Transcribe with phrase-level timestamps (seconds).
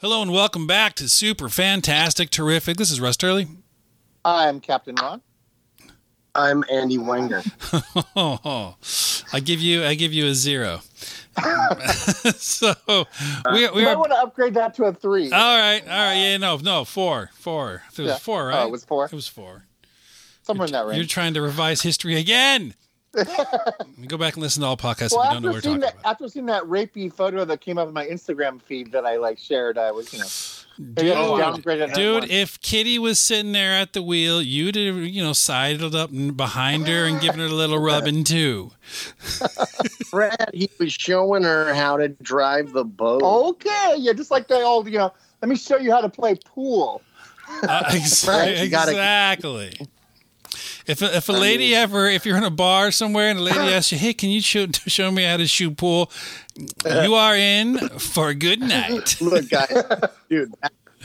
[0.00, 2.76] Hello and welcome back to Super Fantastic Terrific.
[2.76, 3.48] This is Russ Turley.
[4.24, 5.20] I'm Captain Ron.
[6.34, 7.42] I'm Andy Wenger.
[8.16, 8.76] Oh,
[9.32, 10.80] I give you I give you a zero.
[12.36, 13.04] so we,
[13.52, 15.30] we You might are want to upgrade that to a three.
[15.30, 17.82] right, all right, yeah, no, no, four, four.
[17.92, 18.18] It was Yeah.
[18.18, 18.66] four, Oh, right?
[18.66, 19.04] it was four?
[19.06, 19.64] It was four.
[20.42, 20.96] Somewhere in that range.
[20.96, 22.74] You're trying to revise history again.
[24.06, 25.60] Go back and listen to all podcasts Well, if you don't know after what we're
[25.60, 26.10] seeing talking that, about.
[26.12, 29.38] after seeing that rapey photo that came up in my Instagram feed that I like
[29.38, 30.26] shared, I was, you know,
[30.94, 34.76] Dude, I just downgraded that Dude, if Kitty was sitting there at the wheel, you'd
[34.76, 38.70] have, you know, sidled up behind her and given her a little rubbing too.
[40.10, 43.22] Brad, he was showing her how to drive the boat.
[43.22, 46.36] okay, yeah, just like they all, you know, let me show you how to play
[46.46, 47.02] pool.
[47.62, 49.74] Uh, ex- Right, you gotta- exactly.
[50.90, 53.58] If a, if a lady ever, if you're in a bar somewhere and a lady
[53.74, 56.10] asks you, "Hey, can you show show me how to shoot pool?"
[56.84, 59.16] You are in for a good night.
[59.20, 59.84] Look, guys,
[60.28, 60.52] dude,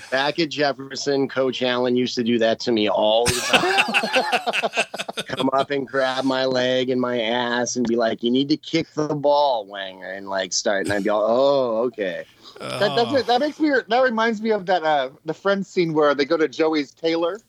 [0.09, 4.84] back, at Jefferson, Coach Allen used to do that to me all the
[5.15, 5.26] time.
[5.27, 8.57] Come up and grab my leg and my ass and be like, "You need to
[8.57, 12.26] kick the ball, Wanger," and like start, and I'd be all, "Oh, okay."
[12.60, 13.27] That, that's it.
[13.27, 13.71] that makes me.
[13.88, 17.40] That reminds me of that uh, the Friends scene where they go to Joey's tailor,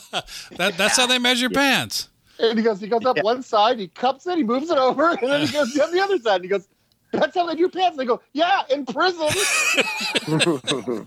[0.56, 2.08] That, that's how they measure pants.
[2.38, 3.22] and he goes, he goes up Yeah.
[3.22, 6.00] one side, he cups it, he moves it over, and then he goes on the
[6.00, 6.36] other side.
[6.36, 6.66] And he goes,
[7.12, 9.28] "That's how they do pants." They go, "Yeah, in prison."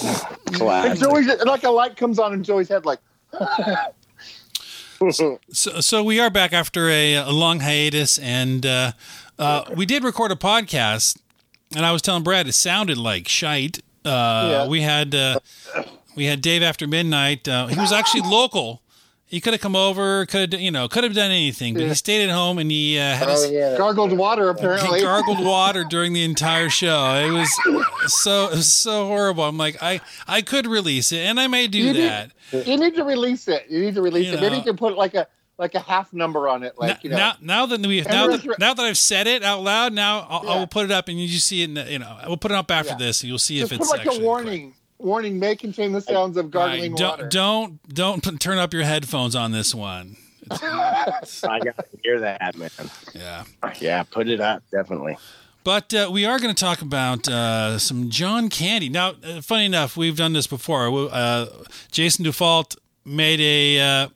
[0.00, 1.00] And Classic.
[1.02, 3.00] Joey, like a light comes on in Joey's head, like,
[5.12, 8.92] So, so we are back after a, a long hiatus, and uh,
[9.38, 11.18] uh, we did record a podcast.
[11.76, 13.78] And I was telling Brad it sounded like shite.
[14.04, 14.66] Uh, Yeah.
[14.66, 15.38] We had uh,
[16.18, 17.48] we had Dave after midnight.
[17.48, 18.82] Uh, he was actually local.
[19.24, 21.88] He could have come over, could have you know, could have done anything, but Yeah.
[21.90, 23.76] he stayed at home and he uh, had Oh his, yeah.
[23.76, 24.48] gargled water.
[24.48, 25.00] apparently.
[25.00, 27.14] he gargled water during the entire show.
[27.14, 29.44] It was so it was so horrible.
[29.44, 32.10] I'm like, I I could release it, and I may do You did-
[32.52, 32.66] that.
[32.66, 33.66] you need to release it.
[33.68, 34.40] You need to release You it.
[34.40, 35.26] Maybe you can put like a
[35.58, 37.16] like a half number on it, like you know.
[37.16, 40.48] now, now that we now that, now that I've said it out loud, now I'll,
[40.48, 40.58] I Yeah.
[40.60, 41.64] will put it up and you just see it.
[41.64, 42.98] In the, you know, we'll put it up after Yeah.
[42.98, 44.74] this, and you'll see Just if put it's like a actually warning.
[44.98, 47.28] Warning may contain the sounds of gargling Right, water.
[47.28, 50.16] don't don't don't turn up your headphones on this one.
[50.50, 52.70] It's- I got to hear that, man.
[53.14, 53.44] yeah,
[53.80, 55.16] Yeah, put it up, definitely.
[55.62, 58.88] but uh, we are going to talk about uh, some John Candy.
[58.88, 60.88] Now, uh, funny enough, we've done this before.
[61.12, 61.46] Uh,
[61.92, 64.08] Jason Dufault made a uh,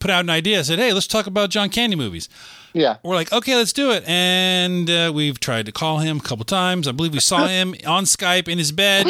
[0.00, 0.64] put out an idea.
[0.64, 2.28] Said, "Hey, let's talk about John Candy movies."
[2.74, 2.96] Yeah.
[3.04, 4.02] we're like, okay, let's do it.
[4.06, 6.88] And uh, we've tried to call him a couple times.
[6.88, 9.06] I believe we saw him on Skype in his bed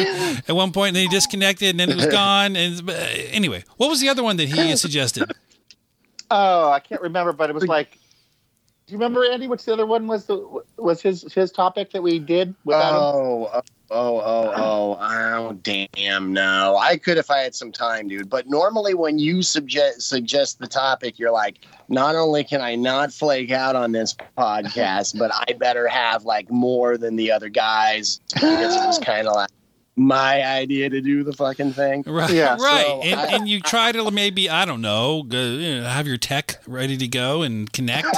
[0.47, 2.55] at one point, and then he disconnected, and then it was gone.
[2.55, 5.31] And uh, anyway, what was the other one that he suggested?
[6.31, 7.97] Oh, I can't remember, but it was like.
[8.87, 9.47] Do you remember Andy?
[9.47, 13.01] Which the other one was the was his his topic that we did without him?
[13.01, 16.77] Oh, oh, oh, oh, oh, oh, damn, no.
[16.77, 18.29] I could if I had some time, dude.
[18.29, 23.11] But normally when you suggest suggest the topic, you're like, not only can I not
[23.11, 28.19] flake out on this podcast, but I better have like more than the other guys
[28.35, 29.49] because it was kind of like
[29.95, 32.03] my idea to do the fucking thing.
[32.07, 32.85] Right, Yeah, right.
[32.85, 36.05] so and, I- and you try to maybe I don't know, go, you know, have
[36.07, 38.07] your tech ready to go and connect.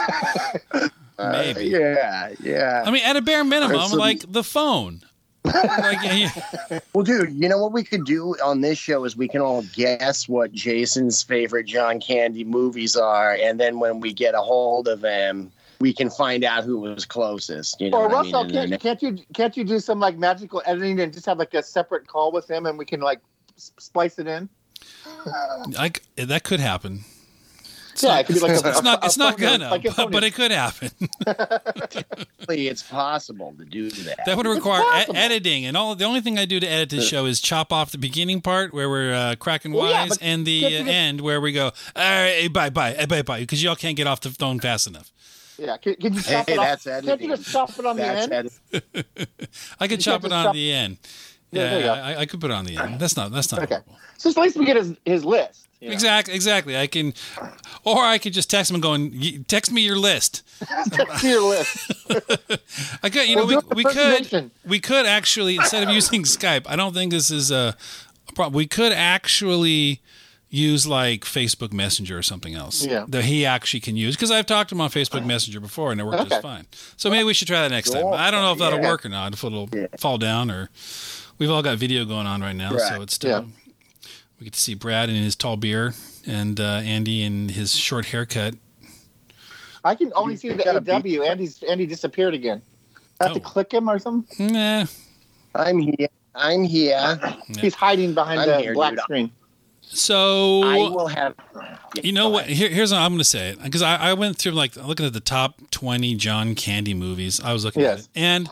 [1.20, 1.66] Uh, Maybe.
[1.66, 2.84] yeah, yeah.
[2.86, 5.02] I mean, at a bare minimum, Or some- like the phone.
[5.44, 9.28] like, yeah, Well, dude, you know what we could do on this show is we
[9.28, 14.36] can all guess what Jason's favorite John Candy movies are, and then when we get
[14.36, 17.80] a hold of them, we can find out who was closest.
[17.82, 18.54] You know, Or what I Russell, mean?
[18.54, 21.54] can't, And can't you can't you do some like magical editing and just have like
[21.54, 23.20] a separate call with him and we can like
[23.56, 24.50] splice it in?
[25.78, 27.02] I c that could happen.
[27.92, 29.04] It's yeah, not, it could be like a, it's not.
[29.04, 30.92] a It's not gonna, like but, but it could happen.
[31.26, 34.20] Technically, it's possible to do that.
[34.28, 35.16] That would require possible.
[35.16, 35.96] e- editing, and all.
[35.96, 38.72] The only thing I do to edit this show is chop off the beginning part
[38.72, 42.22] where we're uh, cracking Well, wise, but and the uh, end where we go, all
[42.22, 45.12] right, bye, bye, bye, bye, because y'all can't get off the phone fast enough.
[45.58, 46.84] Yeah, can, can you chop Hey, it off?
[46.84, 48.50] that's Can't you just chop it on That's the end?
[48.74, 49.18] edit-
[49.80, 50.98] I could You chop it on chop- the end.
[51.52, 51.94] Yeah, Yeah, there you go.
[51.94, 53.00] I, I could put it on the end.
[53.00, 53.32] That's not.
[53.32, 53.76] That's not Okay.
[53.76, 53.98] horrible.
[54.18, 55.68] So at least we get his his list.
[55.80, 55.94] you know.
[55.94, 56.34] Exactly.
[56.36, 56.78] Exactly.
[56.78, 57.14] I can,
[57.84, 60.44] or I could just text him and going, "Y- text me your list.
[60.92, 61.92] Text to your list.
[63.04, 64.52] I could, you know, We'll we, we could, impersonation.
[64.66, 67.76] we could actually instead of using Skype, I don't think this is a,
[68.28, 68.56] a problem.
[68.58, 70.02] We could actually
[70.50, 73.06] use like Facebook Messenger or something else Yeah.
[73.10, 76.00] that he actually can use because I've talked to him on Facebook Messenger before and
[76.00, 76.30] it worked Okay.
[76.30, 76.66] just fine.
[76.96, 78.06] So maybe we should try that next time.
[78.14, 78.88] I don't know if that'll Yeah.
[78.90, 79.34] work or not.
[79.34, 79.88] If it'll Yeah.
[80.00, 80.70] fall down or
[81.38, 84.10] we've all got video going on right now, so it's still Yeah.
[84.40, 85.94] we get to see Brad in his tall beer
[86.26, 88.56] and uh, Andy in his short haircut.
[89.84, 91.24] I can only You see the gotta AW.
[91.24, 92.62] Andy's Andy disappeared again.
[93.20, 93.36] I have Oh.
[93.36, 94.54] to click him or something.
[94.54, 94.86] Nah,
[95.56, 96.08] I'm here.
[96.36, 97.20] I'm here.
[97.60, 99.00] He's hiding behind I'm the here, black dude.
[99.02, 99.32] screen.
[99.90, 101.34] So I will have.
[102.04, 102.46] You know what?
[102.46, 105.06] Here, here's how I'm going to say it because I, I went through like looking
[105.06, 107.40] at the top 20 John Candy movies.
[107.42, 108.50] I was looking at it, and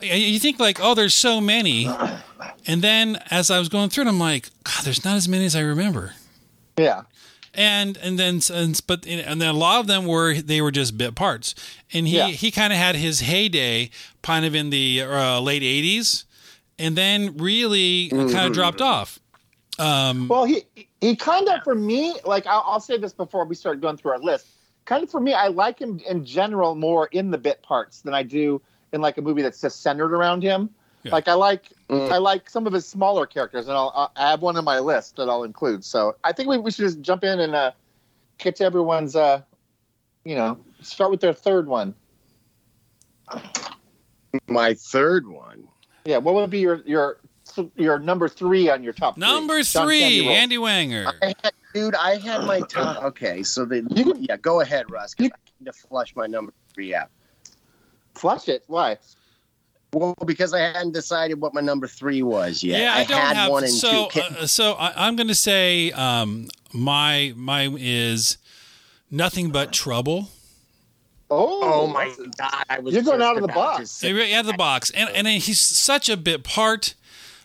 [0.00, 1.86] you think like, oh, there's so many,
[2.66, 5.44] and then as I was going through it, I'm like, God, there's not as many
[5.44, 6.14] as I remember.
[6.78, 7.02] Yeah.
[7.52, 10.96] And and then and, but and then a lot of them were they were just
[10.96, 11.54] bit parts,
[11.92, 12.28] and he Yeah.
[12.28, 13.90] he kind of had his heyday
[14.22, 16.24] kind of in the uh, late 80s,
[16.78, 19.19] and then really kind of dropped off.
[19.80, 20.64] Um, Well, he
[21.00, 24.12] he kind of for me, like I'll, I'll say this before we start going through
[24.12, 24.46] our list.
[24.84, 28.14] Kind of for me, I like him in general more in the bit parts than
[28.14, 28.60] I do
[28.92, 30.70] in like a movie that's just centered around him.
[31.02, 31.12] Yeah.
[31.12, 32.08] Like I like Mm.
[32.12, 35.16] I like some of his smaller characters, and I'll I have one on my list
[35.16, 35.84] that I'll include.
[35.84, 37.72] So I think we, we should just jump in and uh,
[38.38, 39.16] get to everyone's.
[39.16, 39.42] Uh,
[40.24, 41.94] you know, start with their third one.
[44.46, 45.66] My third one.
[46.04, 47.18] Yeah, what would be your your
[47.76, 49.16] your number three on your top?
[49.16, 50.28] number John Candy three.
[50.28, 51.12] Andy Wanger.
[51.22, 53.02] I had, dude, I had my top.
[53.10, 53.86] Okay, so the
[54.20, 55.14] yeah, go ahead, Russ.
[55.18, 57.08] You- I need to flush my number three out.
[58.14, 58.64] Flush it.
[58.66, 58.98] Why?
[59.92, 62.80] Well, because I hadn't decided what my number three was yet.
[62.80, 63.50] Yeah, I, don't had have.
[63.50, 64.20] one and so, two.
[64.20, 68.38] Can- uh, so I, I'm going to say um, my my is
[69.10, 70.28] nothing but trouble.
[71.32, 72.64] Oh, oh my god!
[72.68, 73.80] I was You're going out of the box.
[73.80, 76.94] to say- out of the box, and and he's such a bit part.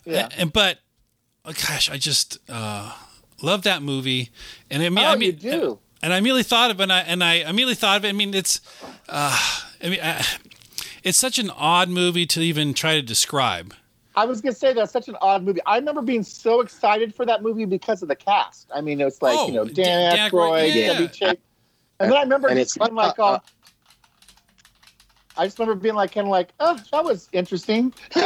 [0.05, 0.29] Yeah.
[0.37, 0.79] And, but
[1.45, 2.93] oh, gosh, I just uh,
[3.41, 4.29] love that movie,
[4.69, 5.79] and I mean, Oh, I mean, you do.
[6.03, 8.09] and I immediately thought of it, and I and I immediately thought of it.
[8.09, 8.61] I mean, it's,
[9.09, 9.37] uh,
[9.83, 10.21] I mean, uh,
[11.03, 13.73] it's such an odd movie to even try to describe.
[14.17, 15.59] I was gonna say that's such an odd movie.
[15.65, 18.69] I remember being so excited for that movie because of the cast.
[18.73, 20.93] I mean, it was like Oh, you know Dan- Dan Dan Aykroyd, Aykroyd, yeah.
[20.93, 21.37] Chevy Chase,
[21.99, 23.39] and then I remember And just it's- being like, oh,
[25.37, 27.93] I just remember being like, kind of like, oh, that was interesting.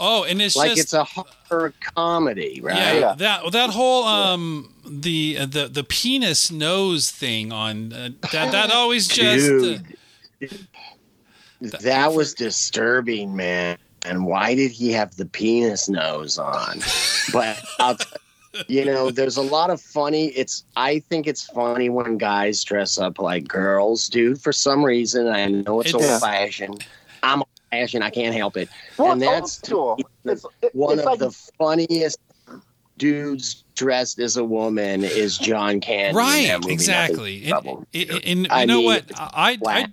[0.00, 2.76] Oh, and it's like just it's a horror comedy, right?
[2.76, 3.14] Yeah, Yeah.
[3.18, 8.70] that that whole um the uh, the the penis nose thing on uh, that that
[8.70, 9.78] always just uh,
[10.40, 10.68] Dude.
[11.80, 13.76] That was disturbing, man.
[14.04, 16.78] And why did he have the penis nose on?
[17.32, 18.04] But I'll t-
[18.66, 20.26] you know, there's a lot of funny.
[20.28, 25.28] It's I think it's funny when guys dress up like girls do for some reason.
[25.28, 26.84] I know it's, It's- old fashioned.
[27.22, 28.04] I'm old fashioned.
[28.04, 28.68] I can't help it.
[28.96, 30.02] Well, And that's old.
[30.24, 32.18] It's, it, One it's of like the funniest
[32.96, 36.10] dudes dressed as a woman is John Candy.
[36.10, 37.44] in right that exactly.
[37.46, 37.86] Nothing.
[37.94, 39.04] And, and- and I you know mean, what?
[39.16, 39.86] I I.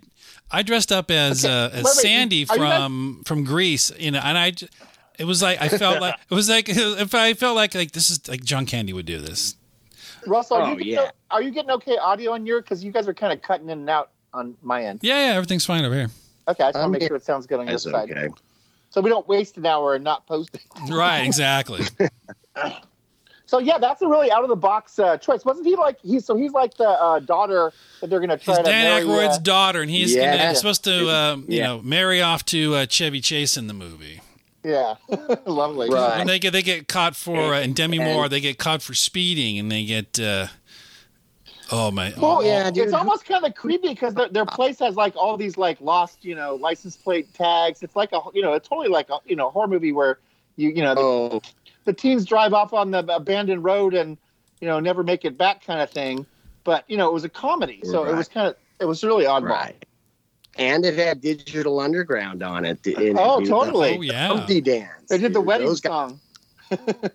[0.51, 3.43] I dressed up as Okay, uh, as wait, wait, Sandy are you guys- from from
[3.45, 4.53] Grease, you know, and I.
[5.17, 7.91] j- It was like I felt like it was like if I felt like like
[7.91, 9.55] this is like John Candy would do this.
[10.27, 10.57] Russell.
[10.57, 11.11] Are, Oh, you getting, yeah.
[11.31, 12.61] are you getting okay audio on your?
[12.61, 14.99] Because you guys are kind of cutting in and out on my end.
[15.03, 16.09] Yeah, yeah, everything's fine over here.
[16.47, 18.27] Okay, I just want to make sure it sounds good on your side, okay.
[18.89, 20.61] so we don't waste an hour and not post it.
[20.91, 21.81] Right, exactly.
[23.47, 25.45] So yeah, that's a really out of the box uh, choice.
[25.45, 27.71] Wasn't he like he's so he's like the uh, daughter
[28.01, 29.05] that they're gonna try He's to Dan marry?
[29.05, 30.35] Aykroyd's uh, daughter, and he's Yeah.
[30.37, 34.21] gonna, supposed to, uh, you know, marry off to uh, Chevy Chase in the movie.
[34.65, 34.95] Yeah,
[35.45, 35.89] lovely.
[35.89, 36.17] Right.
[36.17, 38.81] When they get they get caught for uh, and Demi And- Moore, they get caught
[38.81, 40.19] for speeding, and they get.
[40.19, 40.47] Uh,
[41.71, 42.13] oh my!
[42.17, 42.85] Well, oh, yeah, dude.
[42.85, 46.25] it's almost kind of creepy because their, their place has like all these like lost,
[46.25, 47.83] you know, license plate tags.
[47.83, 50.19] It's like a, you know, it's totally like a, you know, horror movie where
[50.55, 51.41] you, you know, the, Oh,
[51.85, 54.17] the teens drive off on the abandoned road and,
[54.61, 56.25] you know, never make it back kind of thing.
[56.63, 59.25] But you know, it was a comedy, so it was kind of, it was really
[59.25, 59.49] oddball.
[59.49, 59.85] right.
[60.57, 62.85] And it had Digital Underground on it.
[62.87, 63.97] in- Oh, in- totally.
[63.97, 64.27] Oh yeah.
[64.27, 64.89] Humpty Dance.
[65.09, 65.45] They did the dude.
[65.47, 66.19] wedding Those song.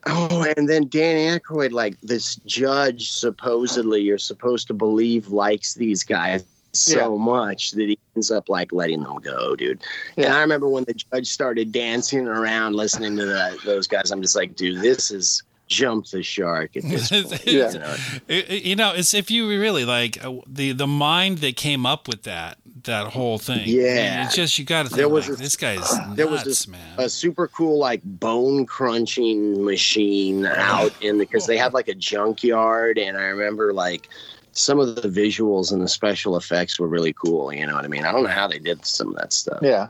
[0.06, 6.04] Oh, and then Dan Aykroyd, like this judge, supposedly you're supposed to believe likes these
[6.04, 9.80] guys so much that he ends up like letting them go, dude.
[10.16, 14.12] And I remember when the judge started dancing around, listening to the, those guys.
[14.12, 17.46] I'm just like, dude, this is jump the shark at this point.
[17.46, 17.70] Yeah.
[17.72, 17.94] you know?
[18.28, 21.86] It- it- you know, it's if you really like uh, the the mind that came
[21.86, 23.62] up with that that whole thing.
[23.66, 24.24] Yeah.
[24.26, 26.42] it's just you got to think There was like, a- this guy's nuts, there was
[26.44, 26.80] this- man.
[26.98, 31.94] a super cool like bone crunching machine out in the because they had like a
[31.94, 34.08] junkyard and i remember like
[34.52, 37.88] some of the visuals and the special effects were really cool you know what i
[37.88, 39.88] mean i don't know how they did some of that stuff Yeah.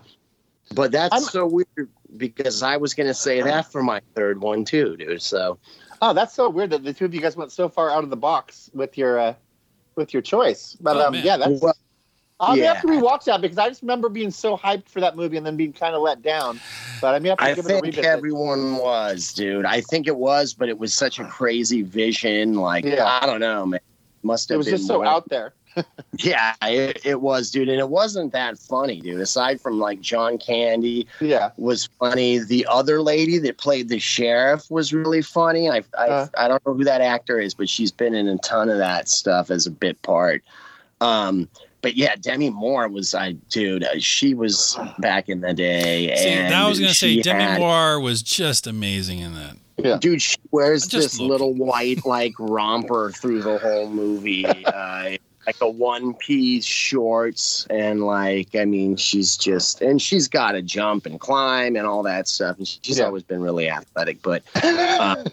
[0.75, 4.65] but that's I'm- so weird because i was gonna say that for my third one
[4.65, 5.59] too dude so
[6.03, 8.11] Oh, that's so weird that the two of you guys went so far out of
[8.11, 9.35] the box with your, uh,
[9.97, 10.77] with your choice.
[10.81, 11.61] But Oh, um, yeah, that's.
[11.61, 11.77] Well,
[12.39, 12.73] I'll yeah.
[12.73, 15.45] have to rewatch that because I just remember being so hyped for that movie and
[15.45, 16.59] then being kind of let down.
[17.03, 19.67] But I mean, I give it a think everyone was, dude.
[19.67, 22.55] I think it was, but it was such a crazy vision.
[22.55, 23.19] Like Yeah.
[23.21, 23.81] I don't know, man.
[24.23, 25.53] Must have it was been just so out there.
[26.19, 29.21] Yeah, it, it was, dude, and it wasn't that funny, dude.
[29.21, 31.51] Aside from like John Candy Yeah.
[31.57, 35.71] was funny, the other lady that played the sheriff was really funny.
[35.71, 36.27] I I, Uh.
[36.37, 39.09] I don't know who that actor is, but she's been in a ton of that
[39.09, 40.43] stuff as a bit part.
[41.01, 41.49] Um,
[41.83, 43.85] but yeah, Demi Moore was I, dude.
[43.85, 46.15] uh, She was back in the day.
[46.17, 49.57] See, and I was gonna say she Demi had- Moore was just amazing in that.
[49.79, 49.97] Yeah.
[49.97, 51.31] Dude, she wears Just this look.
[51.31, 55.17] little white like romper through the whole movie, uh,
[55.51, 60.63] like a one piece shorts, and like I mean, she's just and she's got to
[60.63, 63.07] jump and climb and all that stuff, and she's Yeah.
[63.07, 64.23] always been really athletic.
[64.23, 65.25] But uh,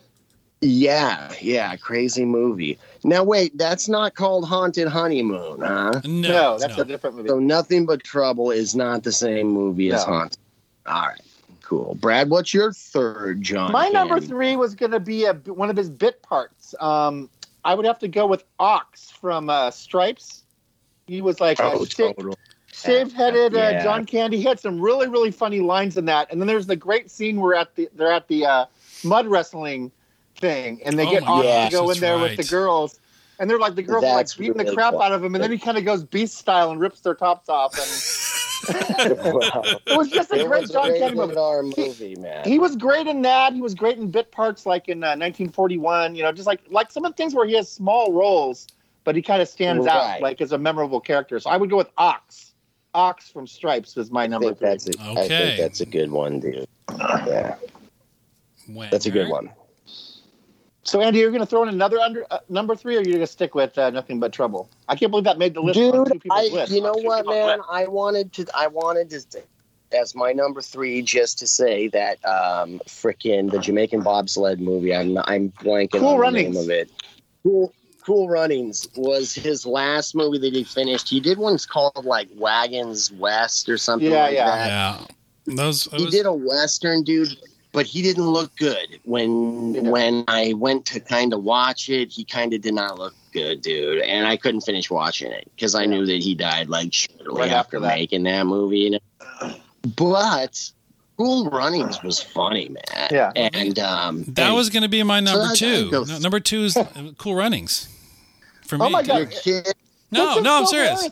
[0.62, 2.80] yeah, yeah, crazy movie.
[3.04, 6.02] Now wait, that's not called Haunted Honeymoon, huh?
[6.04, 6.84] No, no, that's no.
[6.84, 7.30] a different movie.
[7.30, 10.40] So nothing but trouble is not the same movie as Haunted.
[10.88, 11.22] All right,
[11.62, 11.94] cool.
[11.94, 13.72] Brad, what's your third John?
[13.72, 16.74] My number three was going to be a, one of his bit parts.
[16.80, 17.30] Um,
[17.68, 20.44] I would have to go with Ox from uh, Stripes.
[21.06, 22.34] He was like Oh, a total.
[22.72, 23.84] shaved-headed uh, Yeah.
[23.84, 24.38] John Candy.
[24.38, 26.32] He had some really, really funny lines in that.
[26.32, 28.66] And then there's the great scene where at the they're at the uh,
[29.04, 29.92] mud wrestling
[30.38, 32.44] thing, and they Oh get my Ox gosh, to go in that's there with the
[32.46, 33.00] girls.
[33.40, 35.02] And they're like the girls are like That's beating the crap cool.
[35.02, 37.50] out of him, and then he kind of goes beast style and rips their tops
[37.50, 37.74] off.
[37.78, 37.88] And
[38.70, 39.64] Wow.
[39.86, 41.36] it was just a It great John great Candy movie.
[41.78, 42.44] movie, man.
[42.44, 43.54] he was great in that.
[43.54, 46.16] He was great in bit parts like in uh, 1941.
[46.16, 48.68] You know, just like like some of the things where he has small roles,
[49.04, 51.40] but he kind of stands out like as a memorable character.
[51.40, 52.54] So I would go with Ox.
[52.94, 54.68] Ox from Stripes was my I number think three.
[54.70, 55.28] that's a, I Okay.
[55.28, 56.66] think that's a good one, dude.
[56.98, 57.56] Yeah,
[58.68, 59.46] When, that's a good alright.
[59.46, 59.67] one.
[60.88, 63.20] So Andy, you're going to throw in another under uh, number three, or you're going
[63.20, 64.70] to stick with uh, Nothing But Trouble?
[64.88, 65.78] I can't believe that made the list.
[65.80, 66.72] on two Dude, I list.
[66.72, 67.58] you know On what, man?
[67.58, 67.70] list.
[67.70, 69.42] I wanted to I wanted to
[69.92, 74.96] as my number three just to say that um frickin' the Jamaican bobsled movie.
[74.96, 76.56] I'm I'm blanking Cool on the Runnings.
[76.56, 76.90] name of it.
[77.44, 77.74] Cool
[78.06, 81.10] Cool Runnings was his last movie that he finished.
[81.10, 84.46] He did one called like Wagons West or something Yeah, like yeah.
[84.46, 84.68] that.
[85.48, 85.84] Yeah, those.
[85.92, 87.36] he was- did a western dude
[87.78, 89.82] but he didn't look good when Yeah.
[89.94, 93.62] when i went to kind of watch it he kind of did not look good
[93.62, 95.92] dude and i couldn't finish watching it because i Yeah.
[95.92, 97.96] knew that he died like shortly Right after, after that.
[98.00, 99.56] making that movie you know?
[99.96, 100.54] but
[101.18, 103.32] cool runnings was funny man Yeah.
[103.36, 105.92] and um That and was going to be my number I- I two.
[105.92, 106.78] go- No, number two is
[107.18, 107.88] Cool Runnings.
[108.66, 109.30] For me, Oh my God.
[109.44, 109.68] kid
[110.12, 111.10] no, no, I'm serious.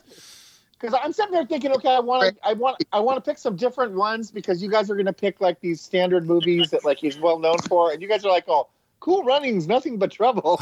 [0.80, 3.38] Because I'm sitting there thinking, okay, I want to, I want, I want to pick
[3.38, 6.84] some different ones because you guys are going to pick like these standard movies that
[6.84, 8.68] like he's well known for, and you guys are like, oh,
[9.00, 10.60] Cool Runnings, nothing but trouble.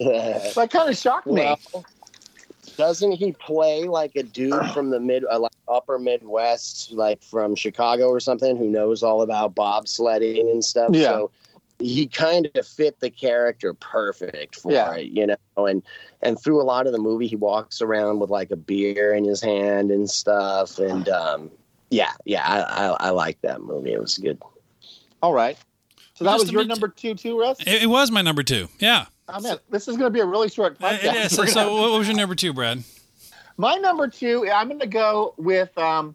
[0.00, 1.54] that kind of shocked me.
[1.72, 1.84] well
[2.76, 7.54] doesn't he play like a dude from the mid uh, like upper midwest like from
[7.54, 11.04] chicago or something who knows all about bobsledding and stuff Yeah.
[11.08, 11.30] so
[11.80, 14.94] he kind of fit the character perfect for Yeah.
[14.94, 15.82] it you know and
[16.22, 19.24] and through a lot of the movie he walks around with like a beer in
[19.24, 21.50] his hand and stuff and um
[21.90, 24.38] yeah yeah i i, I like that movie it was good
[25.22, 25.56] All right.
[26.14, 27.58] So that Just was your number two, too, Russ.
[27.60, 28.68] It, it was my number two.
[28.78, 31.04] Yeah, Oh man, this is going to be a really short Uh, podcast.
[31.04, 31.34] it is.
[31.34, 32.84] So, so what was your number two, Brad?
[33.56, 36.14] My number two, I'm going to go with um,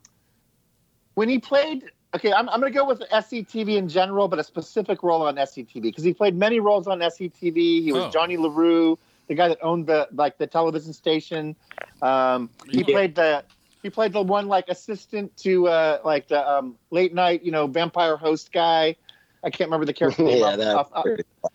[1.16, 1.86] when he played.
[2.16, 5.36] Okay, I'm, I'm going to go with SCTV in general, but a specific role on
[5.36, 7.84] SCTV because he played many roles on SCTV.
[7.84, 8.10] He was Oh.
[8.10, 11.56] Johnny LaRue, the guy that owned the like the television station.
[12.02, 12.86] Um, he Yeah.
[12.86, 13.44] played the
[13.84, 17.68] he played the one like assistant to uh, like the um, late night you know
[17.68, 18.96] vampire host guy.
[19.44, 20.40] I can't remember the character name.
[20.40, 21.50] yeah off- that off- off-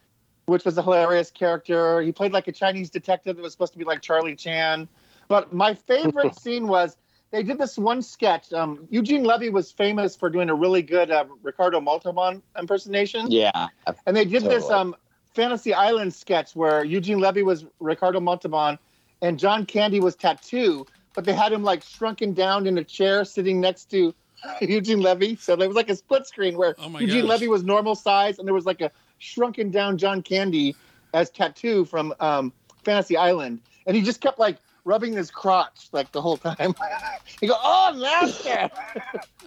[0.47, 2.02] which was a hilarious character.
[2.02, 4.88] He played like a Chinese detective that was supposed to be like Charlie Chan.
[5.29, 6.97] But my favorite scene was
[7.30, 8.52] they did this one sketch.
[8.52, 13.68] Um, Eugene Levy was famous for doing a really good uh, Ricardo Montalban impersonation, yeah
[14.06, 14.96] and they did this um,
[15.34, 18.78] Fantasy Island sketch where Eugene Levy was Ricardo Montalban
[19.22, 23.25] and John Candy was Tattoo, but they had him like shrunken down in a chair
[23.25, 24.14] sitting next to
[24.60, 25.37] Eugene Levy.
[25.37, 27.30] So there was like a split screen where Oh Eugene gosh.
[27.30, 30.75] Levy was normal size, and there was like a shrunken down John Candy
[31.12, 32.52] as Tattoo from um,
[32.84, 34.56] Fantasy Island, and he just kept like
[34.90, 36.75] rubbing his crotch like the whole time.
[37.40, 38.68] he go, "Oh, master!"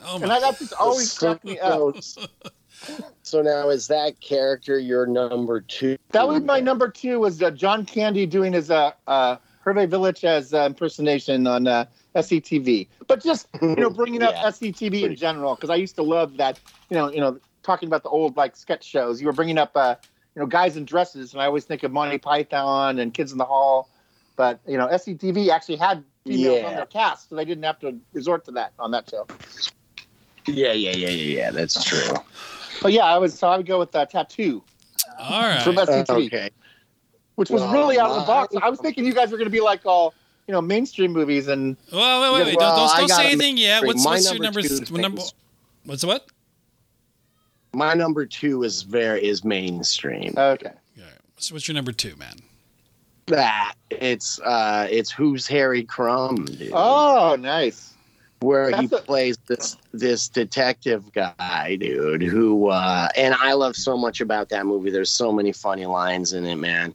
[0.06, 0.32] Oh and!
[0.32, 1.96] I, that just always cracked me up.
[3.22, 7.20] so now is that character your number two That was my number two.
[7.20, 11.86] Was uh, John Candy doing his uh, uh, Hervé Villechaize as uh, impersonation on uh,
[12.16, 14.50] SCTV, but just you know bringing up Yeah.
[14.50, 16.60] SCTV in general because I used to love that.
[16.90, 19.22] You know, you know, talking about the old like sketch shows.
[19.22, 19.96] You were bringing up, uh,
[20.36, 23.38] you know, guys in dresses, and I always think of Monty Python and Kids in
[23.38, 23.90] the Hall.
[24.36, 26.68] But you know, SCTV actually had females Yeah.
[26.68, 29.28] on their cast, so they didn't have to resort to that on that show.
[30.48, 32.16] yeah yeah yeah yeah yeah that's true
[32.82, 34.64] But yeah, I was so I would go with uh, Tattoo
[35.20, 35.88] All from right.
[35.88, 36.26] SCTV.
[36.28, 36.50] okay
[37.36, 38.56] which was Well, really out of the box.
[38.62, 40.14] I was thinking you guys were going to be like all
[40.48, 42.58] you know mainstream movies, and Well, wait, wait, wait.
[42.58, 43.84] Well, don't don't, don't say anything yet.
[43.86, 44.86] What's, My what's your number number?
[44.86, 45.22] two number?
[45.86, 46.28] What's what?
[47.74, 50.34] My number two is very is mainstream.
[50.38, 51.06] okay, Yeah.
[51.38, 52.38] So what's your number two, man?
[53.28, 56.72] That it's uh it's who's Harry Crumb, dude.
[56.74, 57.94] oh nice.
[58.42, 62.22] where he a- plays this this detective guy, dude.
[62.24, 64.92] Who uh, and I love so much about that movie.
[64.92, 66.94] There's so many funny lines in it, man.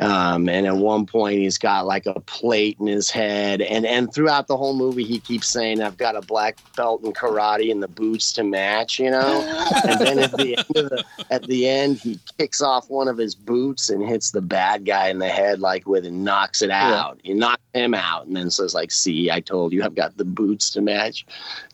[0.00, 4.12] Um, and at one point, he's got like a plate in his head, and and
[4.12, 7.82] throughout the whole movie, he keeps saying, "I've got a black belt in karate and
[7.82, 9.42] the boots to match," you know.
[9.86, 13.18] and then at the end of the at the end, he kicks off one of
[13.18, 16.70] his boots and hits the bad guy in the head like with and knocks it
[16.70, 17.20] out.
[17.22, 20.24] He knocks him out, and then says like, "See, I told you, I've got the
[20.24, 21.26] boots to match."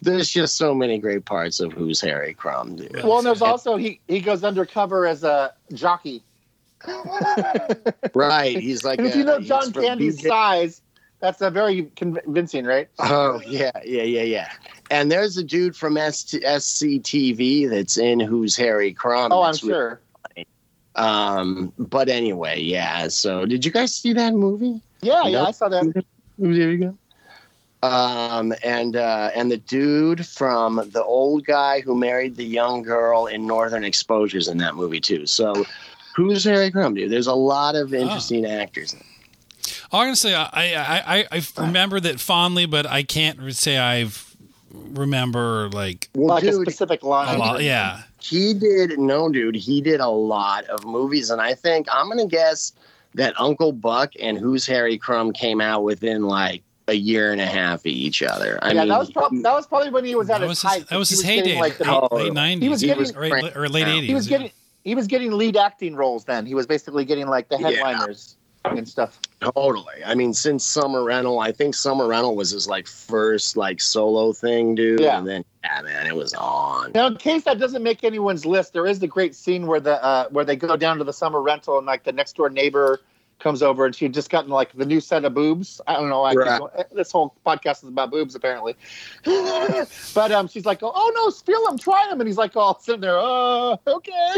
[0.02, 2.92] There's just so many great parts of Who's Harry Crumb, dude.
[3.04, 6.24] Well, and there's also he he goes undercover as a jockey.
[8.14, 8.58] Right?
[8.58, 10.80] He's like, And if a- you know John Candy's size,
[11.20, 12.88] that's a very convincing, right?
[12.98, 14.50] Oh yeah, yeah, yeah, yeah.
[14.90, 19.32] And there's a dude from ST- SCTV that's in Who's Harry Crumb.
[19.32, 20.00] Oh, I'm really- sure.
[20.94, 23.08] Um, but anyway, yeah.
[23.08, 24.80] So, did you guys see that movie?
[25.02, 26.04] Yeah, yeah, I saw that.
[26.38, 26.98] There you go.
[27.86, 33.26] Um, and uh, and the dude from the old guy who married the young girl
[33.26, 35.26] in Northern Exposures in that movie too.
[35.26, 35.66] So,
[36.16, 37.10] who's Harry Crumb, dude?
[37.10, 37.96] There's a lot of ah.
[37.96, 38.94] interesting actors.
[38.94, 39.06] in it.
[39.92, 41.62] Honestly, I I, I, I ah.
[41.62, 44.34] remember that fondly, but I can't say I've
[44.72, 47.38] remember like Well, like a dude, specific a line.
[47.38, 47.62] lot.
[47.62, 48.02] Yeah.
[48.20, 49.54] he did no, dude.
[49.56, 52.72] He did a lot of movies, and I think I'm gonna guess
[53.14, 57.46] that Uncle Buck and Who's Harry Crumb came out within like a year and a
[57.46, 58.58] half of each other.
[58.62, 60.62] I yeah, mean, that was probably that was probably when he was at That his
[60.62, 60.86] height.
[60.88, 62.62] that was He his getting, heyday, Like the, late, Oh, late 90s.
[62.62, 64.02] he was getting- was or, or late 80s.
[64.02, 64.50] he was getting
[64.86, 66.46] he was getting lead acting roles then.
[66.46, 67.70] He was basically getting like the Yeah.
[67.70, 69.20] headliners and stuff.
[69.40, 69.96] Totally.
[70.04, 74.32] I mean, since Summer Rental, I think Summer Rental was his like first like solo
[74.32, 75.00] thing, dude.
[75.00, 75.18] Yeah.
[75.18, 76.92] And then yeah, man, it was on.
[76.94, 80.02] Now, in case that doesn't make anyone's list, there is the great scene where the
[80.02, 83.00] uh, where they go down to the summer rental and like the next door neighbor
[83.40, 85.80] comes over and she just gotten like the new set of boobs.
[85.88, 86.22] I don't know.
[86.22, 86.60] I Right.
[86.94, 88.76] this whole podcast is about boobs apparently.
[90.14, 93.00] but um, she's like, oh no, feel them, try them, and he's like, all sitting
[93.00, 94.36] there, uh, okay.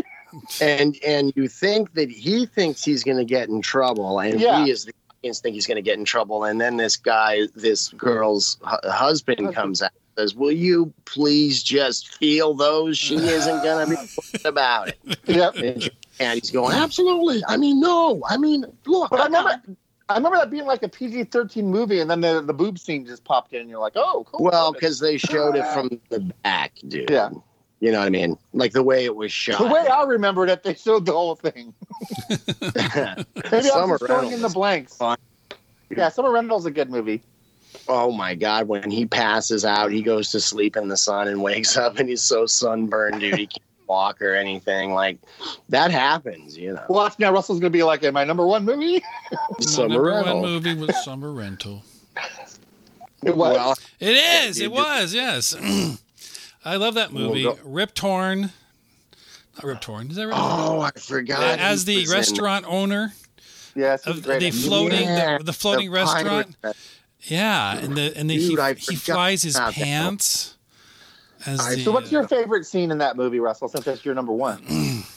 [0.60, 4.64] And and you think that he thinks he's gonna get in trouble, and Yeah.
[4.64, 7.88] we as the audience think he's gonna get in trouble, and then this guy, this
[7.90, 12.98] girl's hu- husband comes out and says, Will you please just feel those?
[12.98, 13.96] She isn't gonna be
[14.44, 14.98] about it.
[15.26, 15.54] Yep.
[16.20, 17.42] And he's going, Absolutely.
[17.46, 18.22] I mean, no.
[18.28, 19.62] I mean, look, But I remember,
[20.08, 23.04] I remember that being like a PG thirteen movie, and then the the boob scene
[23.06, 24.44] just popped in, and you're like, oh, cool.
[24.44, 27.10] Well, because they showed it from the back, dude.
[27.10, 27.30] Yeah.
[27.80, 28.36] You know what I mean?
[28.52, 29.58] Like the way it was shot.
[29.60, 31.72] the way I remember it, they showed the whole thing.
[32.30, 34.96] Maybe I was Summer just filling in the blanks.
[34.96, 35.16] fun.
[35.90, 37.22] Yeah, Summer Rental's a good movie.
[37.88, 38.66] oh my God.
[38.68, 42.08] When he passes out, he goes to sleep in the sun and wakes up and
[42.08, 43.36] he's so sunburned, dude.
[43.38, 44.92] He can't walk or anything.
[44.92, 45.18] Like
[45.68, 46.84] that happens, you know.
[46.88, 50.40] Watch now, Russell's gonna be like, "In my number one movie." My Summer number Rental.
[50.42, 51.82] one movie was Summer Rental.
[53.24, 53.56] It was.
[53.56, 54.16] Well, It
[54.48, 54.58] is.
[54.58, 55.14] you It was.
[55.14, 55.54] Yes.
[56.64, 57.42] I love that We'll movie.
[57.44, 58.40] go- Rip Torn.
[59.56, 60.10] Not Rip Torn.
[60.10, 61.58] Is that Rip oh, I forgot.
[61.58, 63.12] As the was in- restaurant owner
[63.74, 66.56] yes, of it's the floating, Yeah, the, the floating the pirate- restaurant.
[67.22, 70.56] Yeah, and the and the, Dude, he, he flies his pants.
[71.46, 73.68] As I- the, so, what's your favorite scene in that movie, Russell?
[73.68, 75.04] Since that's your number one.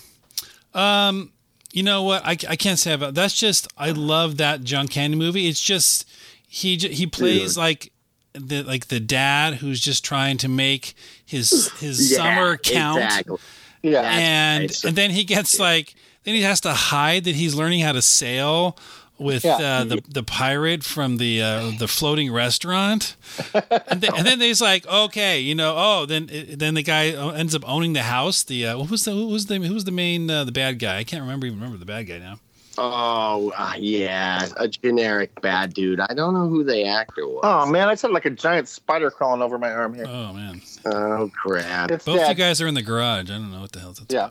[0.73, 1.31] Um,
[1.73, 2.25] you know what?
[2.25, 5.47] I, I can't say about that's just I love that John Candy movie.
[5.49, 6.07] It's just
[6.47, 7.91] he j- he plays like
[8.33, 10.93] the like the dad who's just trying to make
[11.25, 13.37] his his Yeah, summer count, Exactly.
[13.83, 14.83] Yeah, and right.
[14.85, 18.01] And then he gets like then he has to hide that he's learning how to
[18.01, 18.77] sail
[19.17, 19.57] with Yeah.
[19.57, 23.15] uh, the the pirate from the uh, the floating restaurant,
[23.53, 27.53] and, then, and then he's like, okay, you know, oh, then then the guy ends
[27.53, 28.43] up owning the house.
[28.43, 30.79] The uh, what was the who was the who was the main uh, the bad
[30.79, 30.97] guy?
[30.97, 32.39] I can't remember even remember the bad guy now.
[32.77, 34.47] Oh, uh, yeah.
[34.57, 35.99] A generic bad dude.
[35.99, 37.41] I don't know who the actor was.
[37.43, 40.05] Oh man, I said like a giant spider crawling over my arm here.
[40.07, 41.91] Oh man, Oh, crap.
[41.91, 42.29] It's both dead.
[42.29, 43.29] you guys are in the garage.
[43.29, 44.29] I don't know what the hell that's Yeah.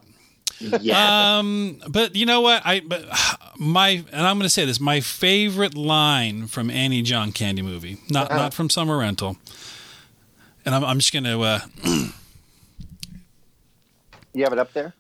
[0.81, 1.39] Yeah.
[1.39, 2.63] Um, but you know what?
[2.67, 3.07] I but
[3.59, 4.79] my and I'm going to say this.
[4.81, 8.41] My favorite line from Annie John Candy movie, not Uh-huh.
[8.43, 9.37] not from Summer Rental.
[10.67, 11.61] And I'm, I'm just going to uh,
[14.35, 14.95] You have it up there.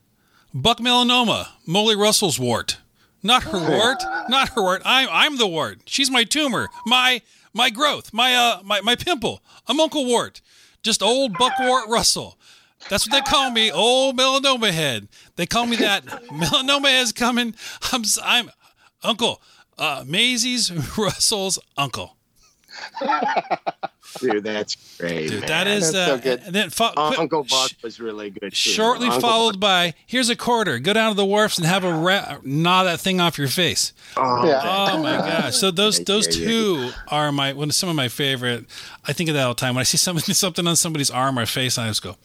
[0.55, 2.79] Buck melanoma, Molly Russell's wart,
[3.22, 4.83] not her wart, not her wart.
[4.85, 5.80] I'm I'm the wart.
[5.87, 9.42] She's my tumor, my my growth, my uh my my pimple.
[9.66, 10.40] I'm Uncle Wart,
[10.83, 12.38] just old Buck Wart Russell.
[12.88, 15.09] That's what they call me, old melanoma head.
[15.37, 16.04] They call me that.
[16.06, 17.54] melanoma is coming.
[17.92, 18.50] I'm I'm
[19.02, 19.40] Uncle,
[19.78, 22.16] uh, Maizy's Russell's uncle.
[24.18, 25.29] Dude, that's great.
[25.29, 25.49] Dude, man.
[25.49, 26.42] that is That's so uh, good.
[26.46, 28.51] and then fo- Uh, Uncle Buck was really good.
[28.51, 28.57] Too.
[28.57, 30.79] shortly Uncle followed Buck- by here's a quarter.
[30.79, 33.92] Go down to the wharfs and have a ra- gnaw that thing off your face.
[34.16, 34.61] Oh, Yeah.
[34.64, 35.57] Oh my gosh!
[35.57, 38.64] So those Yeah, those yeah, two are my one some of my favorite.
[39.07, 41.38] I think of that all the time when I see something something on somebody's arm
[41.38, 41.79] or face.
[41.79, 42.16] I just go,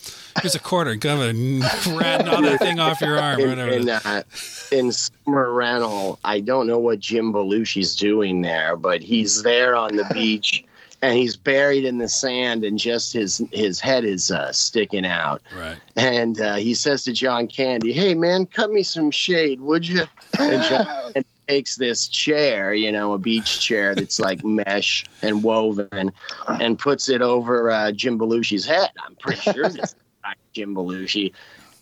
[0.41, 0.95] "Here's a quarter.
[0.95, 1.61] Go ahead and
[1.99, 3.71] rat gnaw that thing off your arm." or in, whatever.
[3.71, 4.23] in, uh,
[4.71, 9.95] in Summer Rental, I don't know what Jim Belushi's doing there, but he's there on
[9.95, 10.63] the beach
[11.05, 15.41] and he's buried in the sand and just his his head is uh, sticking out.
[15.55, 15.77] right.
[15.95, 20.03] And uh, he says to John Candy, "Hey man, cut me some shade, would you?"
[20.39, 25.43] And John Candy takes this chair, you know, a beach chair that's like mesh and
[25.43, 26.11] woven,
[26.47, 28.89] and puts it over uh, Jim Belushi's head.
[29.05, 29.95] I'm pretty sure this is
[30.53, 31.33] Jim Belushi.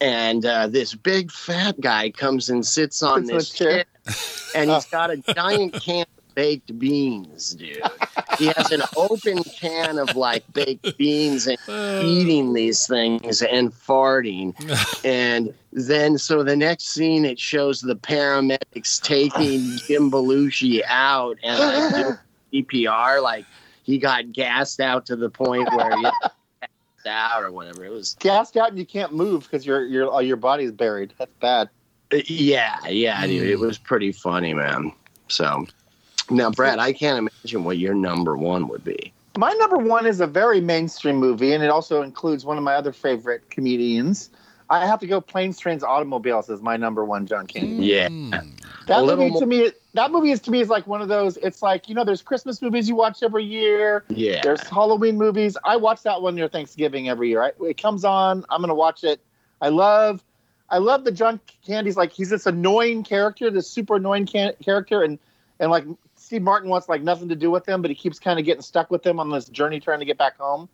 [0.02, 3.86] And uh, this big fat guy comes and sits on Sits in this chair.
[4.06, 4.16] chair,
[4.54, 7.82] and he's got a giant can of baked beans, dude.
[8.38, 13.72] He has an open can of like baked beans and Uh, eating these things and
[13.72, 14.54] farting.
[15.06, 21.60] and then, so the next scene, it shows the paramedics taking Jim Belushi out and
[21.60, 21.96] like,
[22.52, 23.22] doing CPR.
[23.22, 23.46] Like
[23.84, 27.86] he got gassed out to the point where he passed out or whatever.
[27.86, 31.14] It was, Gassed out and you can't move because your your all your body's buried.
[31.18, 31.70] That's bad.
[32.28, 33.50] yeah, yeah, dude.
[33.50, 34.92] It was pretty funny, man.
[35.30, 35.66] So
[36.30, 39.14] now, Brad, I can't imagine what your number one would be.
[39.38, 42.76] My number one is a very mainstream movie, and it also includes one of my
[42.76, 44.30] other favorite comedians.
[44.70, 47.86] I have to go Planes, Trains, Automobiles as my number one John Candy.
[47.86, 48.08] Yeah.
[48.08, 48.32] mm,
[48.88, 51.08] That A little movie to me, that movie is to me is like one of
[51.08, 51.38] those.
[51.38, 54.04] It's like you know, there's Christmas movies you watch every year.
[54.10, 54.40] Yeah.
[54.42, 55.58] There's Halloween movies.
[55.64, 57.44] I watch that one near Thanksgiving every year.
[57.44, 58.46] I, it comes on.
[58.50, 59.20] I'm gonna watch it.
[59.62, 60.24] I love,
[60.70, 65.04] I love the John Candy's like he's this annoying character, this super annoying can- character,
[65.04, 65.20] and
[65.60, 65.86] and like
[66.34, 68.64] Steve Martin wants like nothing to do with him, but he keeps kind of getting
[68.64, 70.68] stuck with him on this journey trying to get back home.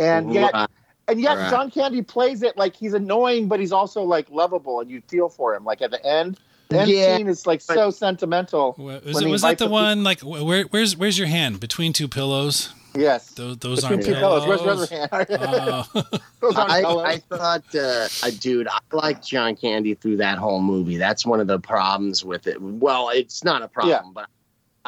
[0.00, 0.68] And yet, Right.
[1.06, 1.48] and yet Right.
[1.48, 5.28] John Candy plays it like he's annoying, but he's also like lovable, and you feel
[5.28, 5.64] for him.
[5.64, 6.40] Like at the end,
[6.70, 8.74] the end Yeah, scene is like but- so sentimental.
[8.76, 11.92] Wa- Was, it, was that the the one like where, where's where's your hand between
[11.92, 12.70] two pillows?
[12.96, 13.28] Yes.
[13.30, 14.44] Those those aren't two pillows.
[14.44, 15.08] Where's your other hand?
[15.94, 16.02] Oh.
[16.40, 17.04] Those aren't I, pillows.
[17.06, 20.96] I thought, uh, dude, I liked John Candy through that whole movie.
[20.96, 22.60] That's one of the problems with it.
[22.60, 24.26] Well, it's not a problem, but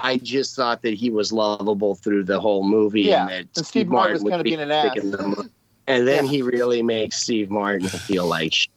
[0.02, 3.02] I just thought that he was lovable through the whole movie.
[3.02, 4.94] Yeah, and, that and Steve Martin was would kinda be being an ass.
[4.94, 5.50] taking the
[5.86, 6.30] And then Yeah.
[6.30, 8.68] he really makes Steve Martin feel like shit.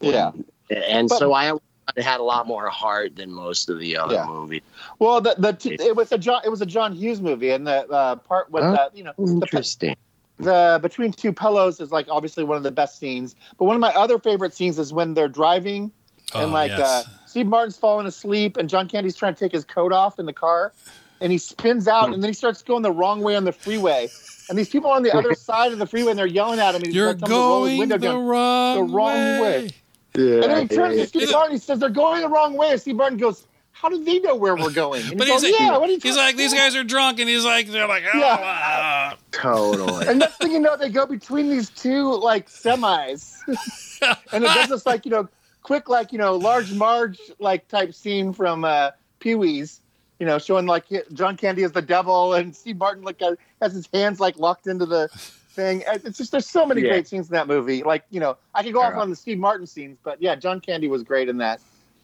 [0.00, 0.32] yeah.
[0.70, 1.52] And But- so I
[1.96, 4.26] had a lot more heart than most of the other Yeah.
[4.26, 4.62] movies.
[4.98, 7.66] Well, the the t- it was a John it was a John Hughes movie, and
[7.66, 8.72] the uh, part with Huh?
[8.72, 9.96] uh, you know the, Interesting.
[10.38, 13.36] the between two pillows is like obviously one of the best scenes.
[13.58, 15.92] But one of my other favorite scenes is when they're driving
[16.34, 16.80] and Oh, like yes.
[16.80, 17.02] uh,
[17.36, 20.32] Steve Martin's falling asleep, and John Candy's trying to take his coat off in the
[20.32, 20.72] car,
[21.20, 24.08] and he spins out, and then he starts going the wrong way on the freeway.
[24.48, 26.70] And these people are on the other side of the freeway, and they're yelling at
[26.70, 26.76] him.
[26.76, 28.24] And he's You're like, telling him to roll his going window the down.
[28.26, 29.40] wrong, the wrong way.
[29.42, 29.70] way.
[30.14, 31.52] Yeah, And then he turns yeah, to Steve Is it- Martin.
[31.52, 32.70] He says they're going the wrong way.
[32.70, 35.42] And Steve Martin goes, "How do they know where we're going?" And But he he's
[35.42, 37.44] goes, like, "Yeah, what are you he's talking like, these guys are drunk, and he's
[37.44, 38.36] like, they're like, oh, Yeah.
[38.40, 39.16] ah.
[39.30, 40.06] totally.
[40.06, 43.36] And next thing you know, they go between these two like semis,
[44.32, 45.28] and it does this like you know
[45.66, 49.80] quick like you know large Marge like type scene from uh, Pee Wee's,
[50.20, 53.72] you know, showing like John Candy as the devil and Steve Martin like uh, has
[53.74, 55.08] his hands like locked into the
[55.50, 55.82] thing.
[55.88, 56.90] It's just there's so many Yeah.
[56.90, 57.82] great scenes in that movie.
[57.82, 59.00] Like you know, I could go off Yeah.
[59.02, 61.60] on the Steve Martin scenes, but yeah, John Candy was great in that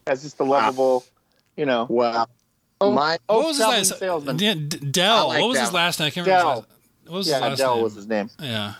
[0.08, 1.04] as just a lovable,
[1.56, 1.86] you know.
[1.88, 2.26] Wow.
[2.80, 3.98] Oh, my oh, What was his last?
[4.00, 4.36] salesman.
[4.38, 5.28] D- D- Del.
[5.28, 6.08] Like what was his last name?
[6.08, 6.42] I can't remember.
[6.42, 6.54] Del.
[6.56, 6.68] his last-
[7.06, 8.30] What was his Yeah, last Del was his name.
[8.40, 8.74] Yeah.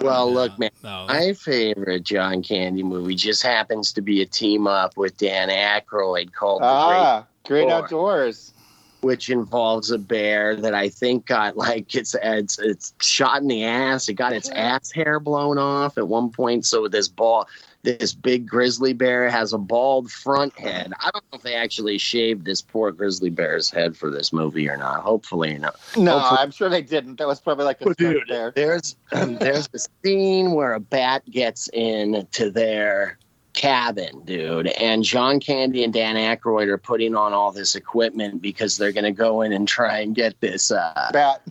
[0.00, 0.34] Well, Yeah.
[0.34, 0.70] look, man.
[0.82, 1.06] No.
[1.08, 6.32] My favorite John Candy movie just happens to be a team up with Dan Aykroyd
[6.32, 7.72] called The Ah, great Four.
[7.72, 8.52] outdoors.
[9.00, 13.62] Which involves a bear that I think got like its it's it's shot in the
[13.62, 14.08] ass.
[14.08, 16.66] It got its ass hair blown off at one point.
[16.66, 17.46] So this ball,
[17.82, 20.92] this big grizzly bear has a bald front head.
[21.00, 24.68] I don't know if they actually shaved this poor grizzly bear's head for this movie
[24.68, 25.00] or not.
[25.00, 25.76] Hopefully, not.
[25.96, 27.16] No, Hopefully- I'm sure they didn't.
[27.18, 28.50] That was probably like a dude, there.
[28.50, 33.18] There's there's a scene where a bat gets in to their
[33.54, 38.76] cabin, dude, and John Candy and Dan Aykroyd are putting on all this equipment because
[38.76, 41.42] they're gonna go in and try and get this uh, Bat.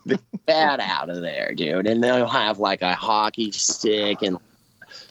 [0.45, 1.85] bat out of there, dude.
[1.87, 4.37] And they'll have like a hockey stick and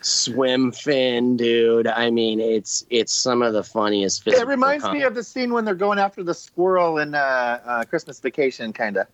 [0.07, 1.87] swim fin, dude.
[1.87, 4.27] I mean, it's it's some of the funniest.
[4.27, 7.85] It reminds me of the scene when they're going after the squirrel in uh, uh,
[7.85, 9.07] Christmas Vacation, kind of.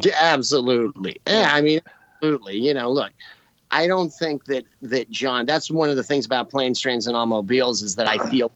[0.00, 1.20] Yeah, absolutely.
[1.26, 1.80] Yeah, I mean,
[2.16, 2.58] absolutely.
[2.58, 3.12] You know, look,
[3.70, 5.46] I don't think that that John.
[5.46, 8.52] That's one of the things about planes, trains, and automobiles is that I feel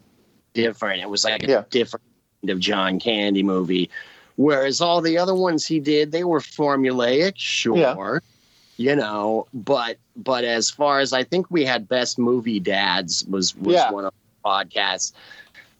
[0.54, 1.02] different.
[1.02, 1.64] It was like a Yeah.
[1.70, 2.04] different
[2.48, 3.90] of John Candy movie.
[4.36, 7.78] Whereas all the other ones he did, they were formulaic, sure.
[7.78, 7.94] Yeah.
[8.76, 13.56] You know, but but as far as I think we had best movie dads was
[13.56, 13.90] was Yeah.
[13.90, 15.12] one of the podcasts.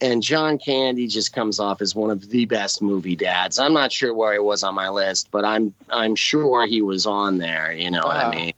[0.00, 3.59] And John Candy just comes off as one of the best movie dads.
[3.59, 7.06] I'm not sure where he was on my list, but I'm I'm sure he was
[7.06, 7.72] on there.
[7.72, 8.52] You know what I mean?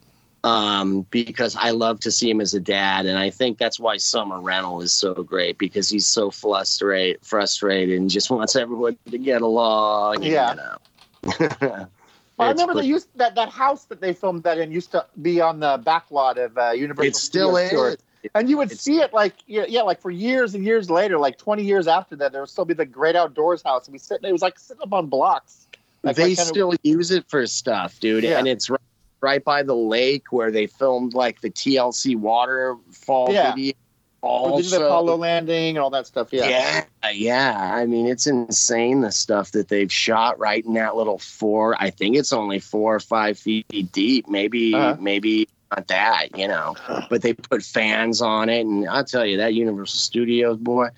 [0.44, 3.96] Um, because I love to see him as a dad, and I think that's why
[3.98, 9.18] Summer Rental is so great because he's so frustrated, frustrated, and just wants everyone to
[9.18, 10.22] get along.
[10.22, 10.54] Yeah.
[11.24, 11.86] You know.
[12.38, 14.92] Well, I remember pre- they used that that house that they filmed that in used
[14.92, 17.08] to be on the back lot of uh, Universal.
[17.08, 17.70] It still is.
[17.70, 17.96] Tours.
[18.34, 21.36] and you would see it like yeah, yeah, like for years and years later, like
[21.38, 24.20] twenty years after that, there would still be the Great Outdoors house, and we sit.
[24.22, 25.66] It was like sitting up on blocks.
[26.04, 28.38] Like, they kind of- still use it for stuff, dude, Yeah.
[28.38, 28.80] and it's right,
[29.20, 33.52] right by the lake where they filmed like the TLC waterfall Yeah.
[33.54, 33.74] video.
[34.22, 36.32] Did the Apollo landing and all that stuff.
[36.32, 37.70] Yeah, yeah, yeah.
[37.74, 41.76] I mean, it's insane the stuff that they've shot right in that little four.
[41.80, 44.28] I think it's only four or five feet deep.
[44.28, 44.96] Maybe, Uh-huh.
[45.00, 46.74] maybe not that, you know.
[47.10, 50.88] But they put fans on it, and I'll tell you that Universal Studios boy.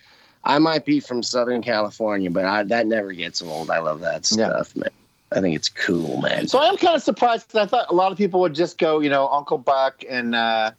[0.42, 3.70] I might be from Southern California, but I, that never gets old.
[3.70, 4.46] I love that Yeah.
[4.48, 4.90] stuff, man.
[5.32, 6.48] I think it's cool, man.
[6.48, 8.98] So I'm kind of surprised because I thought a lot of people would just go,
[9.00, 10.72] you know, Uncle Buck and uh,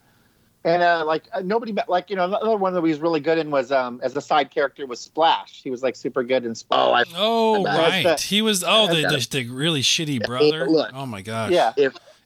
[0.64, 3.38] and uh, like uh, nobody like you know another one that he was really good
[3.38, 5.62] in was um as a side character was Splash.
[5.64, 6.82] He was like super good in Splash.
[6.82, 8.04] Oh, I Oh, right.
[8.04, 8.64] the- he was.
[8.66, 10.68] Oh, the, that's the, the really shitty brother.
[10.70, 10.92] look.
[10.94, 11.52] oh my gosh.
[11.52, 11.74] yeah,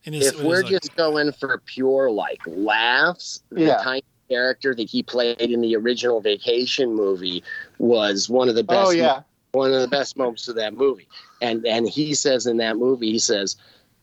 [0.05, 3.77] And his- if we're like- just going for pure like laughs, Yeah.
[3.77, 7.43] the tiny character that he played in the original Vacation movie
[7.77, 8.87] was one of the best.
[8.87, 9.21] oh yeah,
[9.51, 11.07] one of the best moments of that movie.
[11.41, 13.55] And and he says in that movie, he says,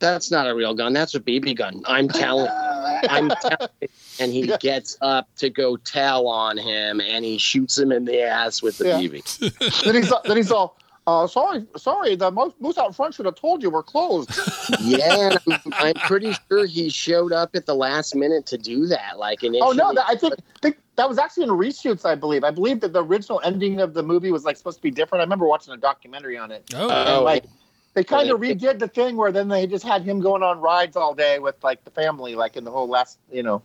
[0.03, 0.93] "That's not a real gun.
[0.93, 1.83] That's a BB gun.
[1.87, 2.49] I'm telling."
[3.09, 3.69] I'm telling
[4.21, 4.59] and he Yeah.
[4.59, 8.79] gets up to go tell on him, and he shoots him in the ass with
[8.79, 8.99] the Yeah.
[9.01, 9.85] BB.
[9.85, 10.77] then he's then he's all.
[11.05, 12.15] Uh, sorry, sorry.
[12.15, 14.31] The mo- moose out front should have told you we're closed.
[14.81, 19.19] Yeah, I'm, I'm pretty sure he showed up at the last minute to do that.
[19.19, 22.05] Like initially, Oh no, that, I think think that was actually in reshoots.
[22.05, 22.45] I believe.
[22.45, 25.21] I believe that the original ending of the movie was like supposed to be different.
[25.21, 26.63] I remember watching a documentary on it.
[26.75, 27.45] Oh, Uh, And, like
[27.95, 30.97] they kind of redid the thing where then they just had him going on rides
[30.97, 33.63] all day with like the family, like in the whole last you know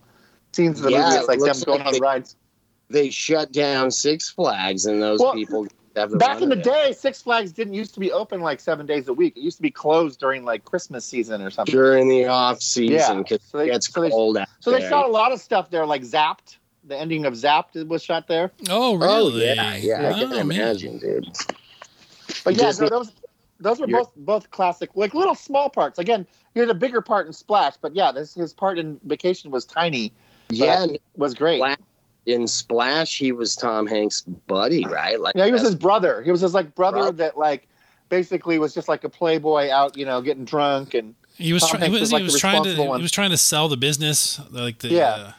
[0.54, 1.16] scenes of the Yeah, movie.
[1.16, 2.36] It's it like them going like on they- rides.
[2.90, 6.64] they shut down Six Flags, and those Well, people Back in the it.
[6.64, 9.36] day, Six Flags didn't used to be open like seven days a week.
[9.36, 11.74] It used to be closed during like Christmas season or something.
[11.74, 14.70] during the off season Yeah, because so they- it gets so they- cold out So
[14.70, 16.58] they shot a lot of stuff there, like Zapped.
[16.84, 18.52] The ending of Zapped was shot there.
[18.70, 19.08] oh, oh really?
[19.10, 19.46] Oh really?
[19.56, 20.40] yeah, yeah, I Oh, can man.
[20.42, 21.28] imagine, dude.
[22.44, 23.12] But yeah, Disney- no, those
[23.60, 26.00] those were You're- both both classic, like little small parts.
[26.00, 29.52] Again, he had a bigger part in Splash, but yeah, this his part in Vacation
[29.52, 30.12] was tiny.
[30.50, 31.58] Yeah, But was great.
[31.60, 31.78] Splash-
[32.26, 35.20] in Splash, he was Tom Hanks' buddy, right?
[35.20, 36.22] Like, Yeah, he was his brother.
[36.24, 37.12] He was his like brother Brother.
[37.18, 37.68] that like
[38.10, 41.68] basically was just like a playboy out, you know, getting drunk and He was.
[41.68, 42.76] Try, he Hanks was, was, he was trying to.
[42.84, 43.00] one.
[43.00, 44.90] He was trying to sell the business, like the.
[44.90, 45.32] Yeah.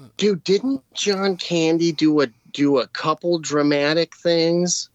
[0.00, 0.42] uh, dude.
[0.44, 4.88] Didn't John Candy do a do a couple dramatic things?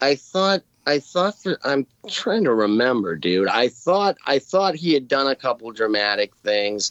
[0.00, 0.62] I thought.
[0.86, 3.48] I thought for, I'm trying to remember, dude.
[3.48, 6.90] I thought I thought he had done a couple dramatic things,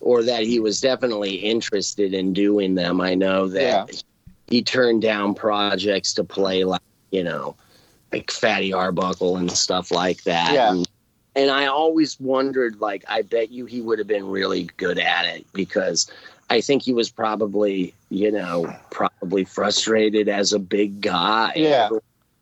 [0.00, 3.00] or that he was definitely interested in doing them.
[3.00, 4.02] I know that
[4.48, 7.56] he turned down projects to play like you know,
[8.12, 10.52] like Fatty Arbuckle and stuff like that.
[10.52, 10.70] Yeah.
[10.70, 10.88] And,
[11.36, 15.26] and I always wondered, like, I bet you he would have been really good at
[15.26, 16.10] it because
[16.48, 21.52] I think he was probably, you know, probably frustrated as a big guy.
[21.54, 21.90] Yeah.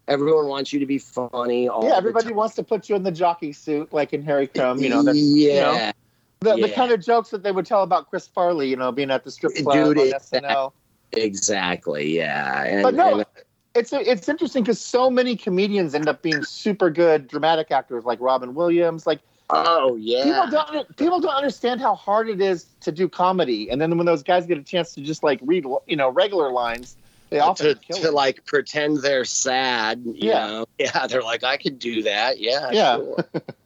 [0.09, 1.68] Everyone, wants you to be funny.
[1.68, 4.79] All yeah, everybody wants to put you in the jockey suit like in Harry Crumb,
[4.79, 5.92] you know, yeah.
[6.40, 6.75] the, the Yeah.
[6.75, 9.31] kind of jokes that they would tell about Chris Farley, you know, being at the
[9.31, 10.73] strip club Dude, on it- SNL.
[11.12, 12.16] Exactly.
[12.16, 12.64] Yeah.
[12.64, 13.27] And, But no, and-
[13.75, 18.18] it's it's interesting because so many comedians end up being super good dramatic actors, like
[18.21, 19.07] Robin Williams.
[19.07, 20.25] Like oh yeah.
[20.25, 24.07] people don't people don't understand how hard it is to do comedy, and then when
[24.07, 26.97] those guys get a chance to just like read you know regular lines,
[27.31, 30.03] they uh, often to, to like pretend they're sad.
[30.05, 30.47] You Yeah.
[30.47, 30.67] Know?
[30.79, 31.07] Yeah.
[31.07, 32.38] They're like, I could do that.
[32.41, 32.71] Yeah.
[32.73, 32.97] Yeah.
[32.97, 33.17] Sure.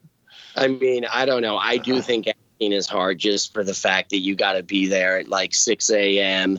[0.56, 1.56] I mean, I don't know.
[1.56, 2.02] I do uh-huh.
[2.02, 5.28] think acting is hard just for the fact that you got to be there at
[5.28, 6.58] like 6 a.m.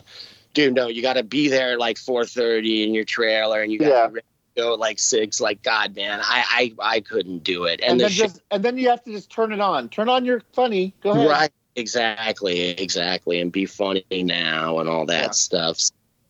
[0.52, 3.78] Dude, no, you got to be there at like 4:30 in your trailer, and you
[3.78, 4.20] got Yeah.
[4.20, 4.22] to
[4.56, 5.40] go at like six.
[5.40, 7.80] Like, God, man, I I, I couldn't do it.
[7.82, 9.88] and, And, the then shit just and then you have to just turn it on.
[9.88, 10.94] Turn on your funny.
[11.02, 11.28] Go ahead.
[11.28, 11.50] Right.
[11.76, 12.68] Exactly.
[12.70, 13.40] Exactly.
[13.40, 15.30] And be funny now and all that Yeah.
[15.30, 15.80] stuff.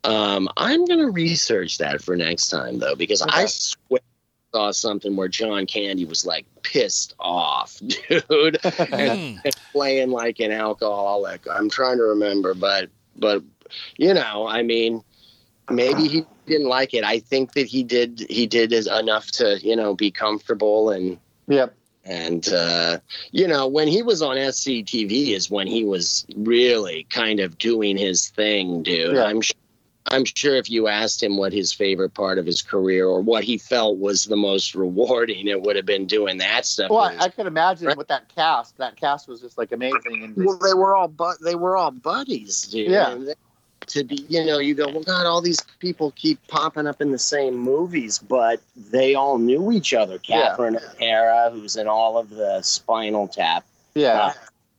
[0.05, 4.01] Um, I'm gonna research that for next time though, because I swear
[4.53, 8.59] I saw something where John Candy was like pissed off, dude,
[8.93, 9.49] and hmm.
[9.73, 11.47] playing like an alcoholic.
[11.51, 13.43] I'm trying to remember, but but
[13.97, 15.03] you know, I mean,
[15.71, 17.05] maybe he didn't like it.
[17.05, 21.19] I think that he did he did is enough to you know be comfortable and
[21.47, 21.75] Yep.
[22.05, 22.99] and uh,
[23.33, 27.97] you know when he was on SCTV is when he was really kind of doing
[27.97, 29.17] his thing, dude.
[29.17, 29.25] Yeah.
[29.25, 29.55] I'm sure.
[30.07, 33.43] I'm sure if you asked him what his favorite part of his career or what
[33.45, 36.91] he felt was the most rewarding, it would have been doing that stuff.
[36.91, 37.97] Well, I, I could imagine Right.
[37.97, 38.77] with that cast.
[38.79, 40.23] That cast was just like amazing.
[40.23, 42.91] And well, they were all but they were all buddies, dude.
[42.91, 43.15] Yeah.
[43.15, 43.35] They-
[43.89, 47.11] To be, you know, you go, well, God, all these people keep popping up in
[47.11, 50.19] the same movies, but they all knew each other.
[50.25, 50.49] Yeah.
[50.49, 53.65] Catherine O'Hara, who's in all of the Spinal Tap
[53.95, 54.27] yeah.
[54.27, 54.33] Uh,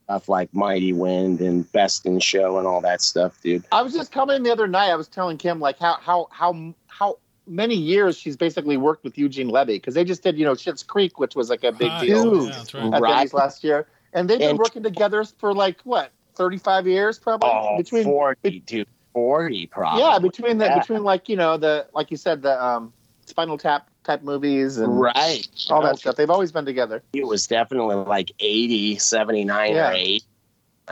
[0.06, 3.64] stuff like Mighty Wind and Best in Show and all that stuff, dude.
[3.72, 4.90] I was just coming the other night.
[4.90, 9.18] I was telling Kim like how how how how many years she's basically worked with
[9.18, 11.90] Eugene Levy because they just did you know Schitt's Creek, which was like a big
[11.90, 12.94] Ah, deal yeah, right.
[12.94, 13.34] at Right.
[13.34, 17.50] Last year, and they've been And- working together for like what thirty five years probably
[17.52, 18.86] Oh, between 40, dude.
[19.12, 20.02] 40, probably.
[20.02, 20.78] yeah between the Yeah.
[20.78, 22.92] between like you know the like you said the um
[23.26, 25.46] Spinal Tap type movies and Right.
[25.70, 25.98] all that Okay.
[25.98, 26.16] stuff.
[26.16, 27.02] They've always been together.
[27.12, 29.90] it was definitely like 80 79 Yeah.
[29.90, 30.24] or 8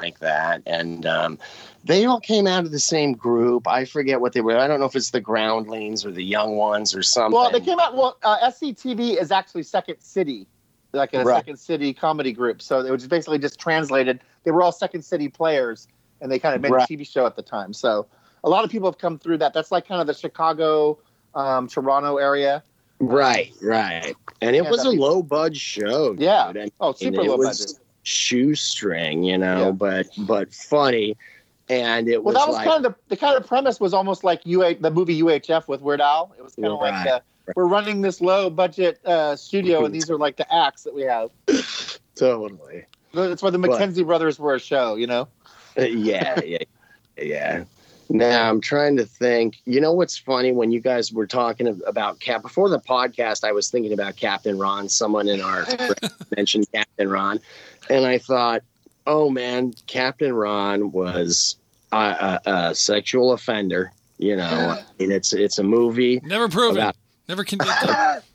[0.03, 1.39] like that and um,
[1.85, 4.81] they all came out of the same group i forget what they were i don't
[4.81, 7.95] know if it's the groundlings or the young ones or something Well, they came out.
[7.95, 10.49] Well, uh, SCTV is actually Second City,
[10.93, 11.37] like a Right.
[11.37, 12.61] Second City comedy group.
[12.61, 14.19] So it was basically just translated.
[14.43, 15.87] They were all Second City players,
[16.21, 16.91] and they kind of made Right.
[16.91, 17.73] a TV show at the time.
[17.73, 18.09] So
[18.43, 19.55] a lot of people have come through that.
[19.55, 20.99] That's like kind of the Chicago,
[21.35, 22.63] um, Toronto area.
[23.01, 26.51] right right and it Yeah, was a low budget show Yeah.
[26.55, 27.81] And- Oh, super it low was budget.
[28.05, 29.71] shoestring you know Yeah.
[29.73, 31.17] but but funny
[31.69, 33.95] and it Well, was that was like kind of the, the kind of premise was
[33.95, 36.31] almost like UA, the movie UHF with Weird Al.
[36.39, 37.23] It was kind of like Right.
[37.57, 41.03] we're running this low budget uh, studio, and these are like the acts that we
[41.03, 41.31] have.
[42.17, 45.27] totally That's why the But- McKenzie brothers were a show, you know.
[45.77, 46.59] yeah, yeah,
[47.19, 47.65] yeah.
[48.09, 49.61] Now I'm trying to think.
[49.65, 50.53] You know what's funny?
[50.53, 54.59] When you guys were talking about Cap before the podcast, I was thinking about Captain
[54.59, 54.89] Ron.
[54.89, 55.67] Someone in our
[56.37, 57.41] mentioned Captain Ron,
[57.89, 58.63] and I thought,
[59.07, 61.57] oh man, Captain Ron was
[61.93, 63.93] a, a, a sexual offender.
[64.19, 66.77] You know, I mean, it's it's a movie Never proven.
[66.77, 66.97] about
[67.29, 67.91] Never convicted.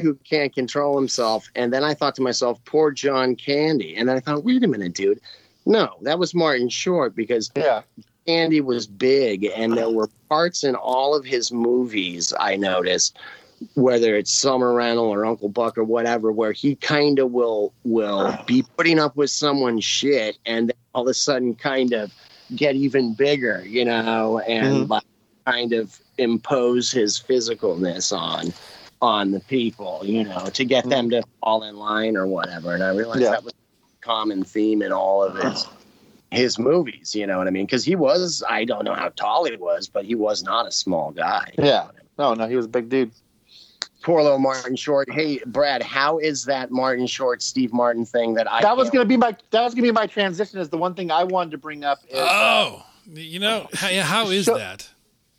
[0.00, 1.48] who can't control himself.
[1.54, 3.96] And then I thought to myself, poor John Candy.
[3.96, 5.20] And then I thought, wait a minute, dude.
[5.66, 7.82] No, that was Martin Short because Yeah.
[8.26, 9.90] Andy was big, and there ah.
[9.90, 13.18] were parts in all of his movies I noticed,
[13.74, 18.26] whether it's Summer Rental or Uncle Buck or whatever, where he kind of will will
[18.26, 18.44] ah.
[18.46, 22.12] be putting up with someone's shit, and then all of a sudden kind of
[22.56, 24.88] get even bigger, you know, and Mhm.
[24.90, 25.04] like
[25.46, 28.52] kind of impose his physicalness on
[29.02, 30.90] on the people, you know, to get mm.
[30.90, 32.72] them to fall in line or whatever.
[32.72, 33.32] And I realized Yeah.
[33.32, 35.70] that was a common theme in all of his ah.
[36.34, 37.64] His movies, you know what I mean?
[37.66, 40.72] Because he was, I don't know how tall he was, but he was not a
[40.72, 41.52] small guy.
[41.58, 41.88] Yeah.
[42.18, 43.10] No, no, he was a big dude.
[44.02, 45.10] Poor little Martin Short.
[45.10, 49.06] Hey, Brad, how is that Martin Short, Steve Martin thing that I that was gonna
[49.06, 50.58] be my that was gonna be my transition.
[50.60, 52.00] Is the one thing I wanted to bring up.
[52.10, 52.82] Is, uh, Oh,
[53.14, 54.88] you know, how, how is So- that?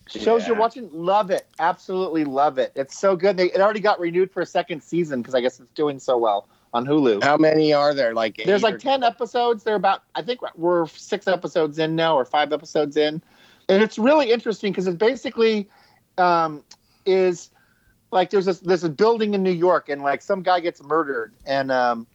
[0.08, 2.72] shows you're watching, love it, absolutely love it.
[2.76, 3.38] It's so good.
[3.38, 6.16] They, it already got renewed for a second season because I guess it's doing so
[6.18, 7.24] well on Hulu.
[7.24, 8.14] How many are there?
[8.14, 9.64] Like There's like ten episodes.
[9.64, 13.22] They're about I think we're six episodes in now or five episodes in,
[13.70, 15.70] and it's really interesting because it basically
[16.18, 16.64] um,
[17.06, 17.50] is
[18.12, 21.34] like there's this there's a building in New York and like some guy gets murdered
[21.46, 22.08] and um,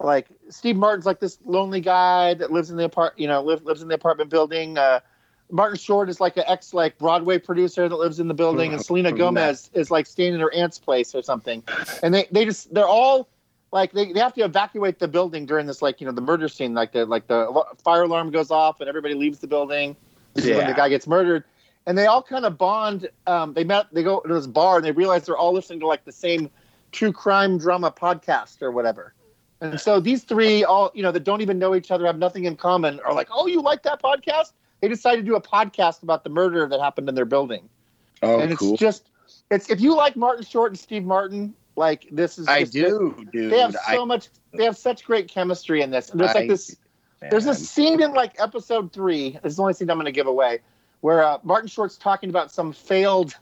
[0.00, 3.62] like Steve Martin's like this lonely guy that lives in the apart you know live,
[3.64, 4.78] lives in the apartment building.
[4.78, 5.00] Uh,
[5.50, 8.82] Martin Short is like an ex like Broadway producer that lives in the building, and
[8.82, 11.62] Selena Gomez is like staying in her aunt's place or something,
[12.02, 13.28] and they they just they're all
[13.72, 16.48] like they, they have to evacuate the building during this like you know the murder
[16.48, 19.96] scene like the like the fire alarm goes off and everybody leaves the building.
[20.34, 21.44] This is when the guy gets murdered.
[21.84, 24.84] And they all kind of bond um, they met they go to this bar and
[24.84, 26.50] they realize they're all listening to like the same
[26.92, 29.14] true crime drama podcast or whatever.
[29.60, 32.44] And so these three all you know that don't even know each other have nothing
[32.44, 34.52] in common are like oh you like that podcast?
[34.80, 37.68] They decided to do a podcast about the murder that happened in their building.
[38.22, 38.76] Oh, and it's cool.
[38.76, 39.08] just
[39.50, 43.50] it's if you like martin short and steve martin like this is I do, dude.
[43.50, 46.40] they have I, so much they have such great chemistry in this and there's I-
[46.40, 46.76] like this
[47.30, 50.12] there's a scene in like episode three this is the only scene i'm going to
[50.12, 50.58] give away
[51.02, 53.36] where uh, martin short's talking about some failed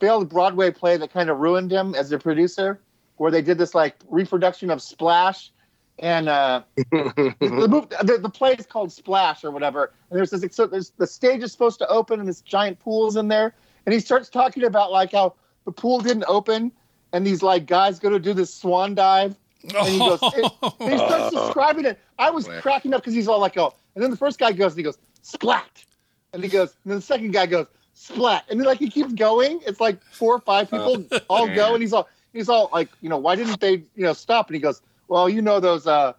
[0.00, 2.80] failed broadway play that kind of ruined him as a producer
[3.18, 5.52] where they did this like reproduction of splash
[6.00, 9.92] and uh, the, move, the, the play is called Splash or whatever.
[10.08, 13.16] And there's this, so there's the stage is supposed to open and this giant pool's
[13.16, 13.54] in there.
[13.84, 15.34] And he starts talking about like how
[15.66, 16.72] the pool didn't open
[17.12, 19.36] and these like guys go to do this swan dive.
[19.64, 21.98] And he goes, it- And he starts describing it.
[22.18, 22.60] I was Wow.
[22.60, 23.74] cracking up because he's all like, oh.
[23.94, 25.84] And then the first guy goes and he goes, splat.
[26.32, 29.12] And he goes, and then the second guy goes, splat, and then like he keeps
[29.12, 29.60] going.
[29.66, 31.56] It's like four or five people Oh, all man.
[31.56, 34.46] go, and he's all he's all like, you know, why didn't they, you know, stop?
[34.48, 36.12] And he goes, well, you know those uh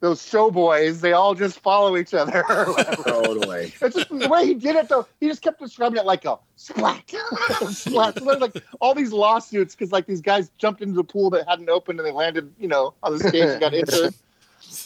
[0.00, 2.44] those show boys, they all just follow each other.
[3.04, 3.72] Totally.
[3.80, 5.06] It's just the way he did it, though.
[5.20, 7.02] He just kept describing it like a splat,
[7.70, 8.16] splat.
[8.18, 11.48] So there's like all these lawsuits because like these guys jumped into the pool that
[11.48, 14.14] hadn't opened and they landed, you know, on the stage and got injured.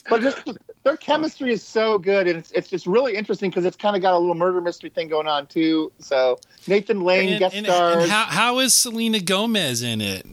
[0.09, 0.49] But just
[0.85, 4.03] their chemistry is so good, and it's it's just really interesting because it's kind of
[4.03, 5.91] got a little murder mystery thing going on too.
[5.99, 8.03] So Nathan Lane And, guest and- stars.
[8.05, 10.27] and how, how is Selena Gomez in it?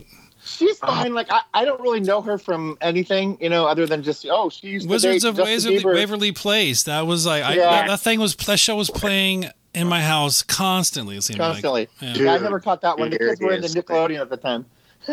[0.79, 1.13] She's fine.
[1.13, 4.49] Like I, I don't really know her from anything, you know, other than just oh,
[4.49, 6.83] she's Wizards of Waverly, Waverly Place.
[6.83, 7.69] That was like I, Yeah.
[7.69, 11.17] that, that thing was that show was playing in my house constantly.
[11.17, 11.87] It seemed constantly.
[12.01, 12.17] Like.
[12.17, 13.09] Yeah, I never caught that one.
[13.09, 13.75] The here kids were it into is.
[13.75, 14.65] Nickelodeon at the time.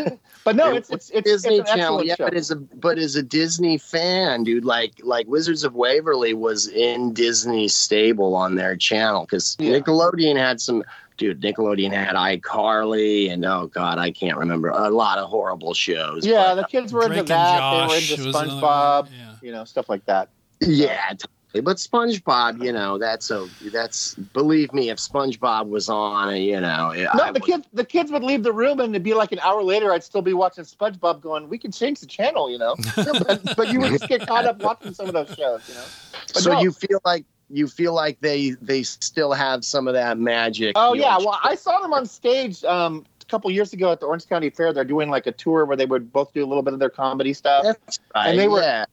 [0.45, 2.25] but no, it's it's it's, Disney it's an Channel, yeah, show.
[2.25, 6.69] but as a but as a Disney fan, dude, like like Wizards of Waverly was
[6.69, 9.79] in Disney stable on their channel because Yeah.
[9.79, 10.85] Nickelodeon had some.
[11.19, 16.27] Dude, Nickelodeon had iCarly and oh god, I can't remember a lot of horrible shows.
[16.27, 17.59] yeah, but- the kids were Drake into that.
[17.59, 19.35] Josh they were into SpongeBob, yeah.
[19.41, 20.29] you know, stuff like that.
[20.61, 21.15] yeah,
[21.57, 21.61] totally.
[21.63, 26.93] But SpongeBob, you know, that's a that's believe me, if SpongeBob was on, you know,
[26.93, 29.33] No, I the would- kids the kids would leave the room and it'd be like
[29.33, 32.59] an hour later I'd still be watching SpongeBob going, We can change the channel, you
[32.59, 32.77] know.
[32.97, 35.85] but, but you would just get caught up watching some of those shows, you know.
[36.33, 36.61] But so no.
[36.61, 40.73] you feel like you feel like they they still have some of that magic.
[40.77, 44.01] Oh yeah, know, well I saw them on stage um a couple years ago at
[44.01, 44.73] the Orange County Fair.
[44.73, 46.91] They're doing like a tour where they would both do a little bit of their
[46.91, 47.65] comedy stuff.
[47.65, 48.31] That's right.
[48.31, 48.85] And they were- yeah.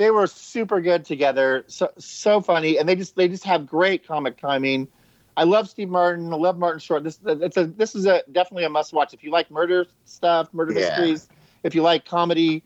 [0.00, 1.62] They were super good together.
[1.66, 2.78] So so funny.
[2.78, 4.88] And they just they just have great comic timing.
[5.36, 6.32] I love steve martin.
[6.32, 7.04] I love martin short.
[7.04, 10.48] This it's a this is a definitely a must watch if you like murder stuff
[10.54, 10.80] murder Yeah.
[10.80, 11.28] mysteries
[11.64, 12.64] if you like comedy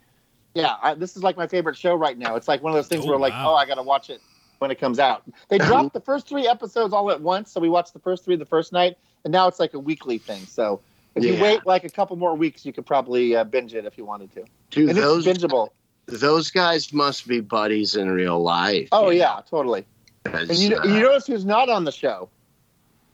[0.55, 2.37] yeah I, this is like my favorite show right now.
[2.37, 3.51] It's like one of those things Oh, where like wow.
[3.51, 4.20] oh i gotta watch it
[4.61, 5.24] when it comes out.
[5.49, 8.37] They dropped the first three episodes all at once so we watched the first three
[8.37, 10.47] the first night and now it's like a weekly thing.
[10.47, 10.82] So
[11.16, 13.99] if you wait like a couple more weeks you could probably uh, binge it if
[13.99, 14.45] you wanted to.
[14.70, 15.70] Dude, and those it's bingeable
[16.07, 18.88] those guys must be buddies in real life.
[18.92, 19.84] oh you yeah totally
[20.26, 22.28] know, 'cause, And you, uh, you notice who's not on the show?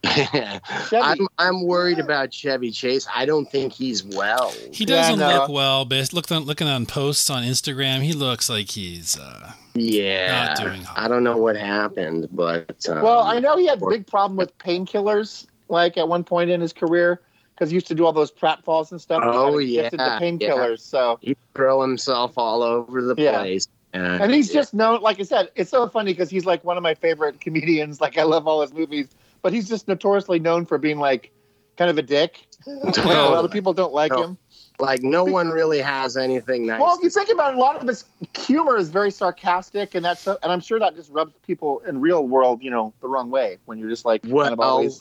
[0.04, 3.06] I'm I'm worried about Chevy Chase.
[3.14, 4.50] I don't think he's well.
[4.72, 5.28] He doesn't no.
[5.28, 9.52] look well, but look on, looking on posts on Instagram, he looks like he's uh,
[9.74, 10.86] Yeah, Not doing.
[10.96, 14.36] I don't know what happened, but um, well, I know he had a big problem
[14.38, 17.20] with painkillers, like at one point in his career,
[17.60, 19.22] because he used to do all those pratfalls and stuff.
[19.22, 20.80] Oh, yeah, to painkillers.
[20.80, 23.40] So, he throw himself all over the Yeah.
[23.40, 23.68] place.
[23.92, 26.78] And, and he's just known, like I said, it's so funny because he's like one
[26.78, 28.00] of my favorite comedians.
[28.00, 29.08] Like I love all his movies,
[29.42, 31.32] but he's just notoriously known for being like
[31.76, 32.46] kind of a dick.
[32.66, 34.22] Like, a lot of people don't like No.
[34.22, 34.38] him.
[34.78, 36.80] like no one really has anything nice.
[36.80, 38.04] Well, if you think about it, a lot of his
[38.38, 42.26] humor is very sarcastic, and that's and I'm sure that just rubs people in real
[42.26, 45.00] world, you know, the wrong way when you're just like kind of always,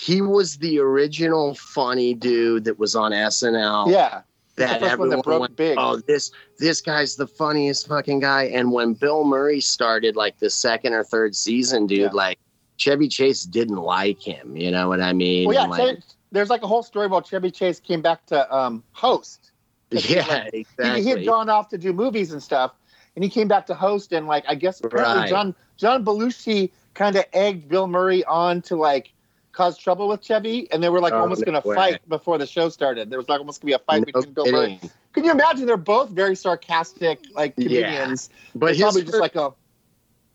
[0.00, 3.90] he was the original funny dude that was on SNL.
[3.90, 4.22] yeah,
[4.56, 5.76] that first that broke went, big.
[5.78, 8.44] oh this this guy's the funniest fucking guy.
[8.44, 12.08] And when Bill Murray started like the second or third season, dude, Yeah.
[12.12, 12.38] like
[12.76, 14.56] Chevy Chase didn't like him.
[14.56, 15.46] You know what I mean?
[15.48, 15.98] Well, yeah, like,
[16.30, 19.50] there's like a whole story about Chevy Chase came back to um, host.
[19.90, 21.02] yeah, He, exactly.
[21.02, 22.72] he had gone off to do movies and stuff,
[23.16, 24.12] and he came back to host.
[24.12, 25.28] And like, I guess apparently Right.
[25.28, 29.12] John John Belushi kind of egged Bill Murray on to like
[29.58, 32.38] cause trouble with Chevy, and they were like Oh, almost no going to fight before
[32.38, 33.10] the show started.
[33.10, 34.80] There was like almost going to be a fight No between Bill Murray.
[35.12, 35.66] Can you imagine?
[35.66, 37.64] They're both very sarcastic, like Yeah.
[37.66, 38.30] comedians.
[38.54, 39.52] But They're his just like a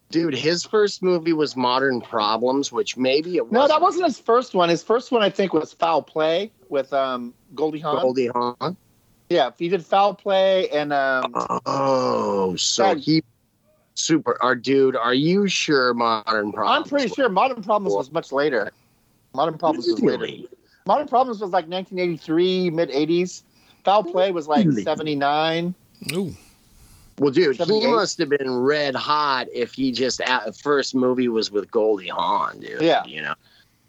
[0.09, 3.53] dude, his first movie was Modern Problems, which maybe it was.
[3.53, 3.65] no.
[3.67, 4.67] That wasn't his first one.
[4.67, 8.01] His first one, I think, was Foul Play with um, Goldie Hawn.
[8.01, 8.75] Goldie Hawn.
[9.29, 11.31] Yeah, he did Foul Play and um,
[11.65, 13.23] Oh, so That- he
[13.95, 14.37] super.
[14.43, 16.83] Our dude, are you sure Modern Problems?
[16.85, 18.71] I'm pretty sure Modern Problems was much later.
[19.33, 20.23] Modern Problems was later.
[20.23, 20.47] Really?
[20.85, 23.43] Modern Problems was like 1983, mid 80s.
[23.83, 24.83] Foul Play was like Really?
[24.83, 25.73] 79.
[26.13, 26.33] ooh,
[27.19, 31.51] Well, dude, he must have been red hot if he just at first movie was
[31.51, 32.81] with Goldie Hawn, dude.
[32.81, 33.03] Yeah.
[33.05, 33.33] you know,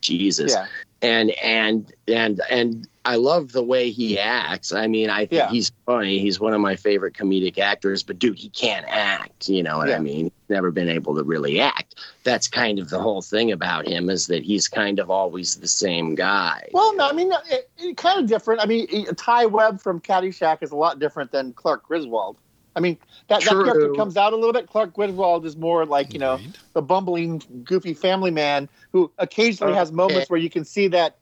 [0.01, 0.53] Jesus.
[0.53, 0.66] Yeah,
[1.05, 4.72] and and and and I love the way he acts.
[4.72, 5.50] I mean, I think Yeah.
[5.50, 6.18] he's funny.
[6.20, 8.02] He's one of my favorite comedic actors.
[8.02, 9.46] But dude, he can't act.
[9.48, 9.96] You know what Yeah.
[9.96, 10.30] I mean?
[10.48, 11.96] Never been able to really act.
[12.22, 15.68] That's kind of the whole thing about him is that he's kind of always the
[15.68, 16.66] same guy.
[16.72, 18.62] Well, no, I mean, it, it, kind of different.
[18.62, 18.86] I mean,
[19.16, 22.38] Ty Webb from Caddyshack is a lot different than Clark Griswold.
[22.77, 22.99] I mean,
[23.29, 24.68] that, that character comes out a little bit.
[24.68, 26.41] Clark Griswold is more like, you know,
[26.72, 31.18] the bumbling, goofy family man who occasionally oh, has moments where you can see that,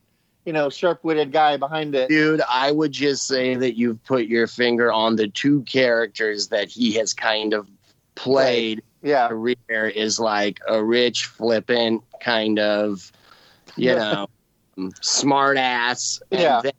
[0.47, 2.09] you know, sharp witted guy behind it.
[2.09, 6.69] Dude, I would just say that you've put your finger on the two characters that
[6.69, 7.69] he has kind of
[8.15, 9.29] played Yeah.
[9.29, 13.13] career is like a rich, flippant kind of,
[13.77, 14.27] you know,
[15.03, 16.57] smart ass, Yeah.
[16.57, 16.73] and then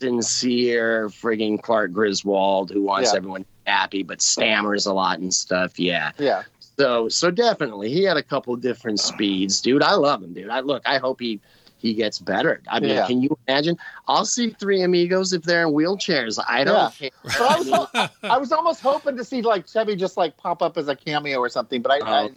[0.00, 3.18] sincere frigging Clark Griswold who wants Yeah.
[3.18, 5.78] everyone happy but stammers a lot and stuff.
[5.78, 6.12] Yeah.
[6.18, 6.42] Yeah.
[6.76, 9.82] So so definitely he had a couple different speeds, dude.
[9.82, 10.50] I love him, dude.
[10.50, 11.40] I look, I hope he
[11.78, 12.62] he gets better.
[12.68, 13.06] I mean, Yeah.
[13.06, 13.76] can you imagine?
[14.08, 16.42] I'll see three amigos if they're in wheelchairs.
[16.48, 17.10] I don't care.
[17.38, 20.78] I was, ho- I was almost hoping to see like Chevy just like pop up
[20.78, 21.82] as a cameo or something.
[21.82, 22.30] But I, I,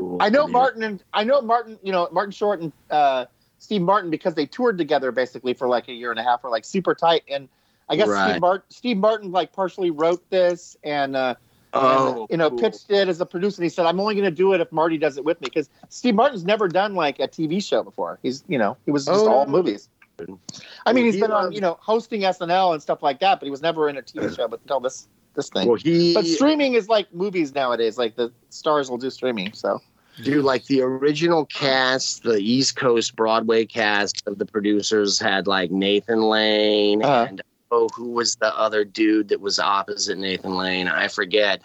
[0.00, 0.16] Oh.
[0.18, 0.52] I know Dude.
[0.52, 1.78] Martin and I know Martin.
[1.84, 3.26] You know Martin Short and uh,
[3.60, 6.42] Steve Martin because they toured together basically for like a year and a half.
[6.42, 7.22] Or like super tight.
[7.30, 7.48] And
[7.88, 8.30] I guess Right.
[8.30, 11.16] Steve Martin, Steve Martin like partially wrote this and.
[11.16, 11.34] Uh,
[11.76, 12.58] Oh, and, you know, cool.
[12.60, 13.60] pitched it as a producer.
[13.60, 15.46] And he said, "I'm only going to do it if Marty does it with me."
[15.48, 18.20] Because Steve Martin's never done like a TV show before.
[18.22, 19.28] He's, you know, he was just Oh.
[19.28, 19.88] all movies.
[20.20, 20.38] I mean,
[20.86, 23.50] Well, he's he been on, you know, hosting SNL and stuff like that, but he
[23.50, 24.46] was never in a TV show.
[24.46, 25.66] But until this, this thing.
[25.66, 27.98] Well, he But streaming is like movies nowadays.
[27.98, 29.52] Like the stars will do streaming.
[29.52, 29.80] So
[30.22, 35.72] Dude, like the original cast, the East Coast Broadway cast of the producers had like
[35.72, 37.26] Nathan Lane Uh-huh.
[37.30, 37.42] and
[37.74, 40.88] oh, who was the other dude that was opposite Nathan Lane?
[40.88, 41.60] I forget.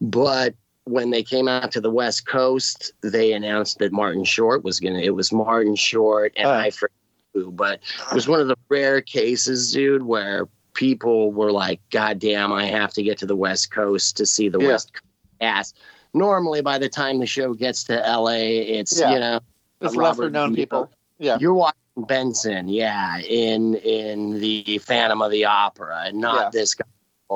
[0.00, 4.80] But when they came out to the West Coast, they announced that Martin Short was
[4.80, 5.00] gonna.
[5.00, 6.58] It was Martin Short, and Uh-huh.
[6.58, 6.96] I forget
[7.34, 7.80] who, but
[8.10, 12.64] it was one of the rare cases, dude, where people were like, "God damn, I
[12.66, 14.68] have to get to the West Coast to see the Yeah.
[14.68, 15.04] West Coast
[15.40, 15.76] cast."
[16.14, 18.38] Normally, by the time the show gets to LA,
[18.78, 19.12] it's Yeah.
[19.12, 19.40] you know
[19.80, 20.56] it's lesser known Niro.
[20.56, 20.90] people.
[21.18, 21.36] Yeah.
[21.38, 26.50] you're watching Benson, yeah, in in the Phantom of the Opera, and not Yeah.
[26.52, 26.84] this guy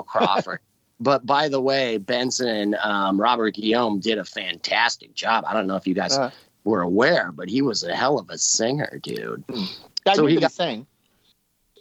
[0.07, 0.61] Crawford.
[1.01, 5.45] but by the way, Benson, um, Robert Guillaume did a fantastic job.
[5.47, 6.31] I don't know if you guys Uh-huh.
[6.65, 9.45] were aware, but he was a hell of a singer, dude.
[10.07, 10.87] I So knew he got- he sang.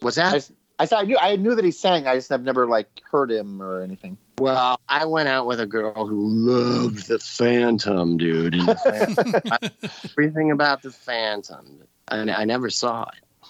[0.02, 0.34] Was that?
[0.34, 0.42] I,
[0.80, 2.08] I said I knew I knew that he sang.
[2.08, 4.18] I just have never like heard him or anything.
[4.40, 8.54] Well, I went out with a girl who loved the Phantom, dude.
[8.56, 9.62] The Phantom-
[10.18, 11.84] everything about the Phantom.
[12.10, 13.06] And I never saw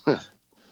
[0.07, 0.19] it.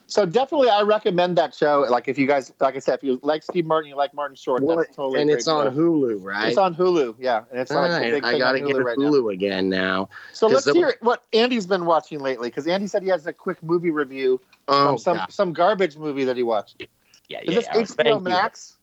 [0.07, 1.85] So definitely, I recommend that show.
[1.89, 4.35] Like if you guys, like I said, if you like Steve Martin, you like Martin
[4.35, 5.21] Short, Well, that's totally.
[5.21, 5.79] and it's on show.
[5.79, 6.49] Hulu, right?
[6.49, 8.83] It's on Hulu, yeah, and it's All like right, I got to on get Hulu
[8.83, 9.05] right now.
[9.09, 10.09] Hulu again now.
[10.33, 13.31] So let's the- hear what Andy's been watching lately, because Andy said he has a
[13.31, 15.31] quick movie review Oh, from some God.
[15.31, 16.81] some garbage movie that he watched.
[17.29, 17.51] yeah, yeah.
[17.51, 17.81] Is this yeah.
[17.81, 18.19] HBO Thank you.
[18.19, 18.77] Max?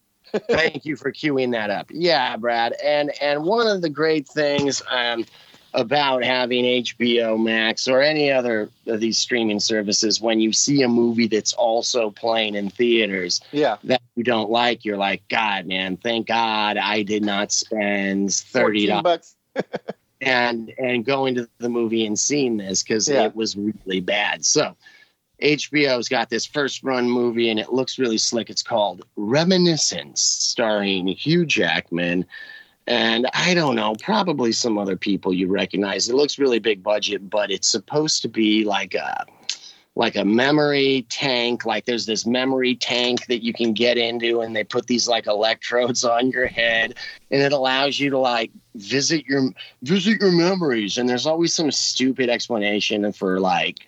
[0.48, 1.90] Thank you for queuing that up.
[1.92, 2.72] Yeah, Brad.
[2.82, 5.26] And and one of the great things um,
[5.78, 10.88] about having HBO Max or any other of these streaming services, when you see a
[10.88, 15.96] movie that's also playing in theaters Yeah, that you don't like, you're like, God, man,
[15.96, 19.36] thank God I did not spend thirty dollars
[20.20, 23.24] and and going to the movie and seeing this because Yeah.
[23.26, 24.44] it was really bad.
[24.44, 24.76] So
[25.42, 28.50] HBO's got this first run movie and it looks really slick.
[28.50, 32.26] It's called Reminiscence, starring Hugh Jackman.
[32.88, 36.08] And I don't know, probably some other people you recognize.
[36.08, 39.26] It looks really big budget, but it's supposed to be like a
[39.94, 41.66] like a memory tank.
[41.66, 45.26] Like there's this memory tank that you can get into, and they put these like
[45.26, 46.94] electrodes on your head,
[47.30, 49.50] and it allows you to like visit your
[49.82, 50.96] visit your memories.
[50.96, 53.80] And there's always some stupid explanation for like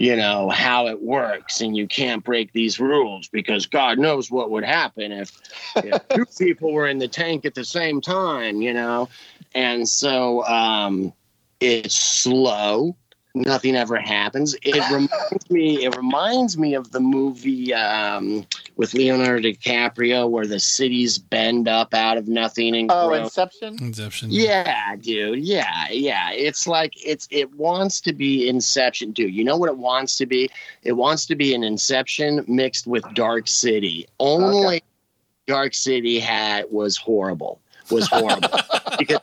[0.00, 4.50] you know how it works and you can't break these rules because god knows what
[4.50, 5.30] would happen if,
[5.76, 9.08] if two people were in the tank at the same time you know?
[9.54, 11.12] And so um
[11.60, 12.96] it's slow
[13.34, 18.44] nothing ever happens it reminds me it reminds me of the movie um
[18.76, 23.76] with leonardo dicaprio where the cities bend up out of nothing and Oh, grow Inception.
[23.80, 24.30] Inception.
[24.32, 25.38] yeah, dude.
[25.38, 26.32] Yeah, yeah.
[26.32, 29.32] It's like it's it wants to be Inception, dude.
[29.32, 30.50] You know what it wants to be?
[30.82, 34.06] It wants to be an Inception mixed with Dark City.
[34.18, 34.82] Only
[35.46, 37.60] Dark City had was horrible.
[37.90, 38.48] Was horrible
[38.98, 39.18] because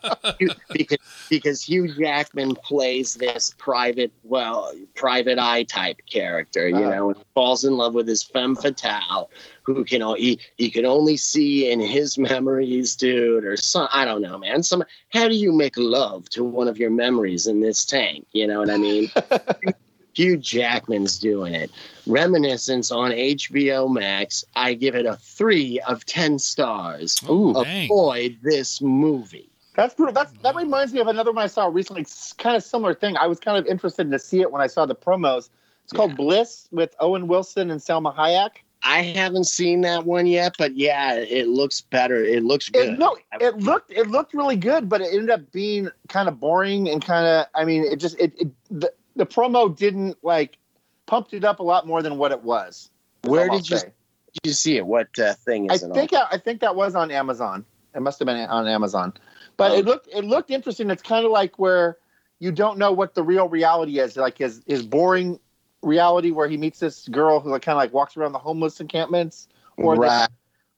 [0.73, 0.97] because
[1.29, 6.89] because Hugh Jackman plays this private, well, private eye type character, you Uh-huh.
[6.89, 9.29] know, and falls in love with his femme fatale,
[9.63, 14.21] who can he he can only see in his memories, dude, or some I don't
[14.21, 14.63] know, man.
[14.63, 18.25] Some how do you make love to one of your memories in this tank?
[18.31, 19.11] You know what I mean?
[20.17, 21.69] Hugh Jackman's doing it.
[22.07, 24.43] Reminiscence on HBO Max.
[24.55, 27.21] I give it a three of ten stars.
[27.29, 27.85] Ooh, dang.
[27.85, 29.51] Avoid this movie.
[29.75, 30.13] That's brutal.
[30.13, 32.01] That's that reminds me of another one I saw recently.
[32.01, 33.15] It's kind of similar thing.
[33.15, 35.49] I was kind of interested to see it when I saw the promos.
[35.83, 36.17] It's called Yeah.
[36.17, 38.63] Bliss with Owen Wilson and Salma Hayek.
[38.83, 42.23] I haven't seen that one yet, but yeah, it looks better.
[42.23, 42.93] It looks good.
[42.93, 46.39] It, no, it looked it looked really good, but it ended up being kind of
[46.39, 47.45] boring and kind of.
[47.53, 50.57] I mean, it just it, it the, the promo didn't like
[51.05, 52.89] pumped it up a lot more than what it was.
[53.23, 53.91] Where did you did
[54.43, 54.85] you see it?
[54.85, 57.65] What uh, thing I is it think I, I think that was on Amazon.
[57.95, 59.13] It must have been on Amazon,
[59.57, 59.75] but Oh.
[59.75, 60.89] it looked it looked interesting.
[60.89, 61.97] It's kind of like where
[62.39, 64.15] you don't know what the real reality is.
[64.15, 65.39] Like his his boring
[65.81, 68.79] reality where he meets this girl who like, kind of like walks around the homeless
[68.79, 69.47] encampments,
[69.77, 70.29] or right.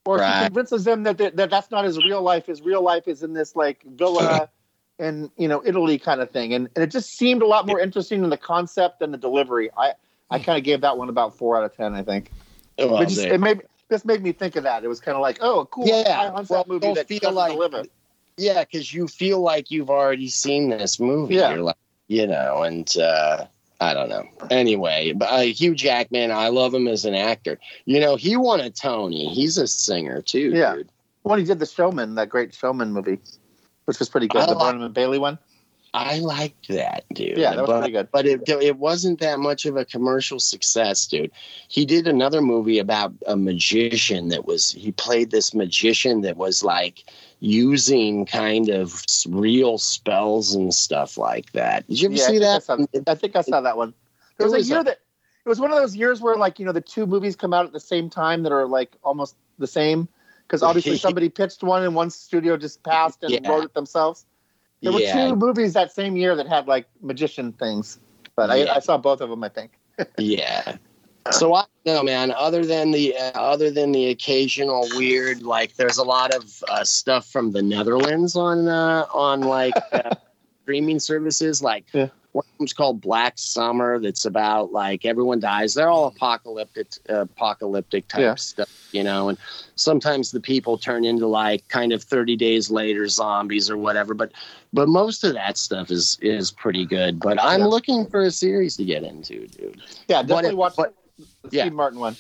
[0.06, 0.46] or she Right.
[0.46, 2.46] convinces them that, that that that's not his real life.
[2.46, 4.50] His real life is in this like villa
[5.00, 7.80] in you know Italy kind of thing, and, and it just seemed a lot more
[7.80, 9.70] interesting in the concept than the delivery.
[9.78, 9.94] I
[10.30, 11.94] I kind of gave that one about four out of ten.
[11.96, 12.32] I think
[12.78, 14.84] Well, it just it made this made me think of that.
[14.84, 17.84] It was kind of like oh cool Yeah, concept well, movie that feel like- deliver.
[18.38, 21.36] yeah, because you feel like you've already seen this movie.
[21.36, 21.52] Yeah.
[21.54, 21.78] You're like,
[22.08, 23.46] you know, and uh,
[23.82, 24.24] I don't know.
[24.52, 27.58] Anyway, but uh, Hugh Jackman, I love him as an actor.
[27.86, 29.28] You know, he won a Tony.
[29.34, 30.52] He's a singer too.
[30.54, 30.76] Yeah.
[30.76, 30.90] dude.
[31.24, 33.20] When he did the Showman, that great Showman movie,
[33.90, 35.40] which was pretty good, I the like- Barnum and Bailey one.
[35.92, 37.36] I liked that, dude.
[37.40, 38.10] Yeah, that was but, pretty good.
[38.12, 41.32] But it it wasn't that much of a commercial success, dude.
[41.68, 46.64] He did another movie about a magician that was he played this magician that was
[46.64, 47.06] like
[47.40, 51.88] using kind of real spells and stuff like that.
[51.88, 52.64] Did you ever Yeah, see think I that?
[52.64, 53.96] saw- I think I saw that one.
[54.38, 55.00] There It was, was a year a- that
[55.44, 57.66] it was one of those years where like you know the two movies come out
[57.66, 60.08] at the same time that are like almost the same
[60.50, 63.48] because obviously somebody pitched one and one studio just passed and Yeah.
[63.48, 64.26] wrote it themselves.
[64.82, 68.00] There were yeah, two movies that same year that had like magician things,
[68.36, 68.72] but Yeah.
[68.74, 69.44] I, I saw both of them.
[69.44, 69.78] I think.
[70.18, 70.78] yeah.
[71.32, 72.32] So I don't know, man.
[72.32, 76.84] Other than the uh, other than the occasional weird, like there's a lot of uh,
[76.84, 80.16] stuff from the Netherlands on uh, on like uh,
[80.64, 81.62] streaming services.
[81.62, 81.86] Like.
[82.32, 84.00] One of them's called Black Summer.
[84.00, 85.74] That's about like everyone dies.
[85.74, 88.36] They're all apocalyptic apocalyptic type Yeah.
[88.36, 89.30] stuff, you know.
[89.30, 89.38] And
[89.76, 94.14] sometimes the people turn into like kind of 30 days later zombies or whatever.
[94.14, 94.32] But
[94.74, 97.20] but most of that stuff is is pretty good.
[97.20, 97.66] But I'm Yeah.
[97.68, 99.82] looking for a series to get into, dude.
[100.08, 101.64] Yeah, definitely if- watch but- the yeah.
[101.64, 102.16] Steve Martin one.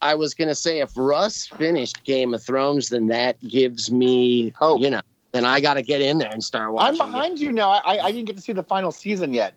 [0.00, 4.80] I was gonna say if Russ finished Game of Thrones, then that gives me Hope.
[4.80, 5.00] You know,
[5.32, 6.88] then I got to get in there and start watching.
[6.88, 7.12] I'm watching.
[7.12, 7.70] behind you now.
[7.70, 9.54] I, I didn't get to see the final season yet,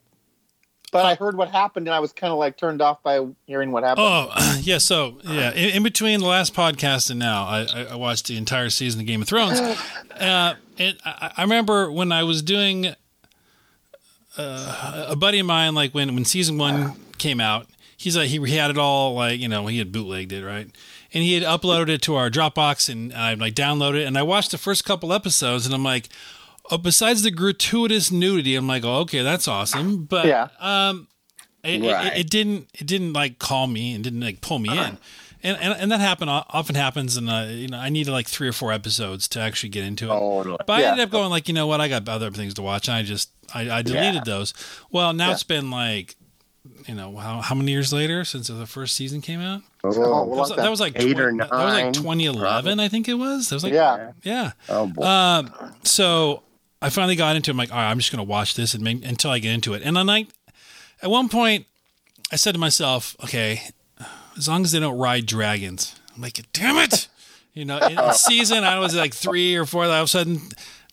[0.92, 3.72] but I heard what happened and I was kind of like turned off by hearing
[3.72, 4.08] what happened.
[4.10, 4.78] Oh, yeah.
[4.78, 8.38] So, yeah, in, in between the last podcast and now, I, I- I watched the
[8.38, 9.60] entire season of Game of Thrones.
[10.16, 12.96] Uh, and I, I remember when I was doing
[14.38, 17.68] uh, a buddy of mine, like when, when season one came out,
[17.98, 20.70] he's like, he, he had it all, like, you know, he had bootlegged it, right?
[21.16, 24.06] And he had uploaded it to our Dropbox and I like downloaded it.
[24.06, 26.10] And I watched the first couple episodes and I'm like,
[26.70, 30.04] oh, besides the gratuitous nudity, I'm like, oh, okay, that's awesome.
[30.06, 30.50] But, Yeah.
[30.60, 31.08] um,
[31.64, 32.18] it, it- Right.
[32.18, 34.78] it, didn't it didn't like call me and didn't like pull me in
[35.42, 38.48] and and, and that happen often happens and uh, you know i needed like three
[38.48, 41.56] or four episodes to actually get into it but i ended up going like you
[41.56, 44.22] know what i got other things to watch and i just i, I deleted Yeah.
[44.26, 44.54] those
[44.92, 45.34] well now Yeah.
[45.34, 46.16] it's been like
[46.88, 50.00] you know how, how many years later since the first season came out Oh, that
[50.00, 53.08] was, long that was like Eight or 20 that was like nine, 2011 i think
[53.08, 54.12] it was that was like yeah.
[54.24, 55.04] yeah Oh boy.
[55.04, 55.54] um,
[55.84, 56.42] so
[56.82, 57.54] I finally got into it.
[57.54, 59.54] I'm like, all right, I'm just going to watch this and make, until I get
[59.54, 59.82] into it.
[59.84, 60.28] And then like,
[61.02, 61.66] at one point,
[62.32, 63.62] I said to myself, okay,
[64.38, 67.08] as long as they don't ride dragons, I'm like, damn it.
[67.54, 69.86] You know, in season, I was like three or four.
[69.86, 70.42] All of a sudden,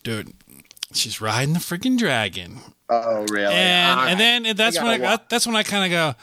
[0.02, 0.32] dude,
[0.94, 2.58] she's riding the freaking dragon.
[2.88, 3.54] oh really?
[3.54, 6.16] And and then that's when I that's when I kind of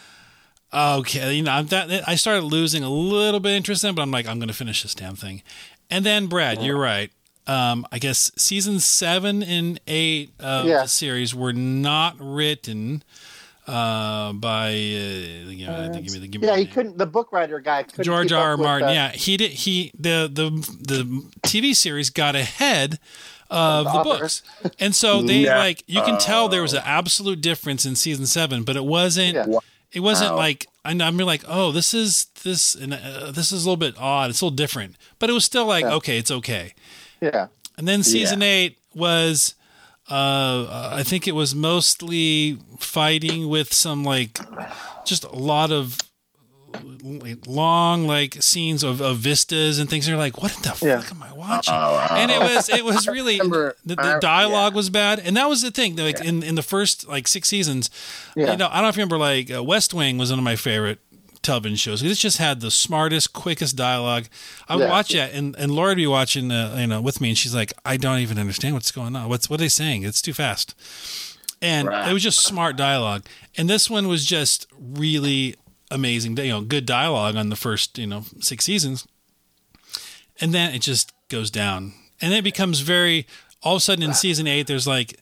[0.73, 3.95] go, okay, you know, I'm that I started losing a little bit interest in, it,
[3.95, 5.41] but I'm like, I'm going to finish this damn thing.
[5.89, 7.11] And then Brad, you're right.
[7.47, 10.83] Um, I guess season seven and eight of Yeah.
[10.83, 13.01] the series were not written
[13.65, 16.73] uh, by uh, you know, give me the give me Yeah, he name.
[16.73, 16.97] couldn't.
[16.99, 18.51] The book writer guy, couldn't George R.
[18.51, 18.57] R.
[18.57, 18.89] Martin.
[18.89, 19.51] uh, yeah, he did.
[19.51, 20.49] He the the
[20.79, 21.03] the
[21.41, 22.99] TV series got ahead
[23.49, 24.43] of The the books,
[24.79, 25.57] and so they No.
[25.57, 29.35] like you can tell there was an absolute difference in season seven, but it wasn't.
[29.35, 29.57] Yeah.
[29.91, 30.37] It wasn't Wow.
[30.37, 33.95] like and I'm like, oh, this is this and uh, this is a little bit
[33.99, 34.29] odd.
[34.29, 35.93] It's a little different, but it was still like, Yeah.
[35.95, 36.73] okay, it's okay.
[37.21, 37.47] Yeah,
[37.77, 39.55] And then season eight was,
[40.09, 44.39] uh, I think it was mostly fighting with some like,
[45.05, 46.03] just a lot of like,
[47.47, 50.07] long like scenes of, of vistas and things.
[50.07, 51.01] You're like, what the Yeah.
[51.01, 51.73] fuck am I watching?
[51.73, 55.35] Oh, and it was it was really remember- the, I- the dialogue was bad, and
[55.37, 55.95] that was the thing.
[55.95, 57.89] Like in in the first like six seasons,
[58.35, 58.51] Yeah.
[58.51, 60.45] you know, I don't know if you remember like uh, West Wing was one of
[60.45, 60.99] my favorite
[61.41, 62.03] television shows.
[62.03, 64.25] It just had the smartest, quickest dialogue.
[64.67, 64.89] I would Yeah.
[64.89, 67.55] watch it, and and Laura would be watching, uh, you know, with me, and she's
[67.55, 69.29] like, I don't even understand what's going on.
[69.29, 70.03] What's what are they saying?
[70.03, 70.75] It's too fast.
[71.61, 72.09] And Right.
[72.09, 73.25] it was just smart dialogue.
[73.57, 75.55] And this one was just really
[75.91, 79.07] amazing, you know, good dialogue on the first, you know, six seasons.
[80.41, 81.93] And then it just goes down.
[82.21, 83.25] And it becomes very
[83.61, 85.19] all of a sudden in season 8 there's like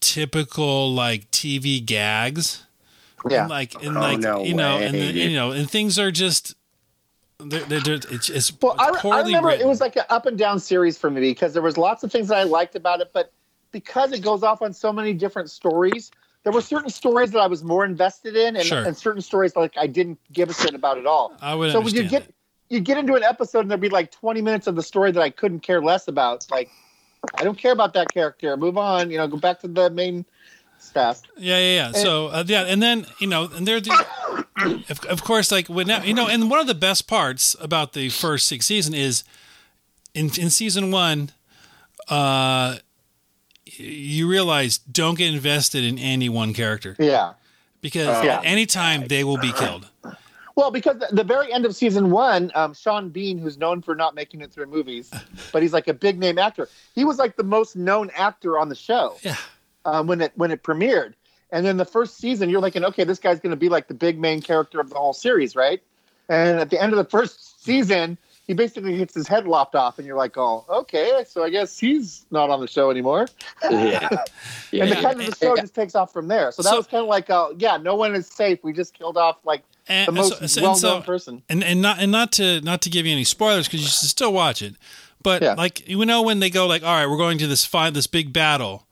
[0.00, 2.64] typical like TV gags.
[3.28, 3.42] yeah.
[3.42, 5.98] And like and Oh, like no you know way, and the, you know and things
[5.98, 6.54] are just
[7.38, 9.66] they're, they're, they're, it's, it's Well, I, I remember written.
[9.66, 12.12] it was like an up and down series for me because there was lots of
[12.12, 13.32] things that I liked about it, but
[13.72, 16.10] because it goes off on so many different stories,
[16.42, 18.84] there were certain stories that I was more invested in, and, Sure.
[18.84, 21.36] and certain stories like I didn't give a shit about at all.
[21.40, 22.32] I would so when you get
[22.68, 25.20] you get into an episode and there'd be like 20 minutes of the story that
[25.20, 26.36] I couldn't care less about.
[26.36, 26.70] It's like
[27.34, 28.56] I don't care about that character.
[28.56, 29.10] Move on.
[29.10, 30.24] You know, go back to the main
[30.78, 31.22] stuff.
[31.36, 31.92] Yeah, yeah, yeah.
[31.92, 34.44] So uh, yeah, and then you know, and there, the,
[34.88, 38.08] of, of course, like when you know, and one of the best parts about the
[38.08, 39.24] first six season is
[40.14, 41.30] in in season one,
[42.08, 42.76] uh,
[43.78, 47.34] you realize don't get invested in any one character Yeah.
[47.80, 48.38] because Yeah.
[48.38, 49.88] at any time they will be killed.
[50.56, 53.94] Well, because the, the very end of season one, um, Sean Bean, who's known for
[53.94, 55.10] not making it through movies,
[55.52, 56.68] but he's like a big name actor.
[56.94, 59.36] He was like the most known actor on the show Yeah,
[59.84, 61.14] um, when it when it premiered.
[61.52, 63.94] And then the first season, you're thinking, okay, this guy's going to be like the
[63.94, 65.82] big main character of the whole series, right?
[66.28, 68.16] And at the end of the first season,
[68.46, 71.78] he basically gets his head lopped off, and you're like, oh, okay, so I guess
[71.78, 73.28] he's not on the show anymore.
[73.62, 74.08] Yeah.
[74.72, 74.82] yeah.
[74.84, 76.50] And the kind of the show just takes off from there.
[76.52, 78.58] So that So- was kind of like, uh, yeah, no one is safe.
[78.64, 81.42] We just killed off like and, the most so- well-known so- person.
[81.48, 84.08] and and not and not to not to give you any spoilers because you should
[84.08, 84.74] still watch it
[85.22, 85.54] but Yeah.
[85.54, 88.06] like you know when they go like all right we're going to this fight this
[88.06, 88.86] big battle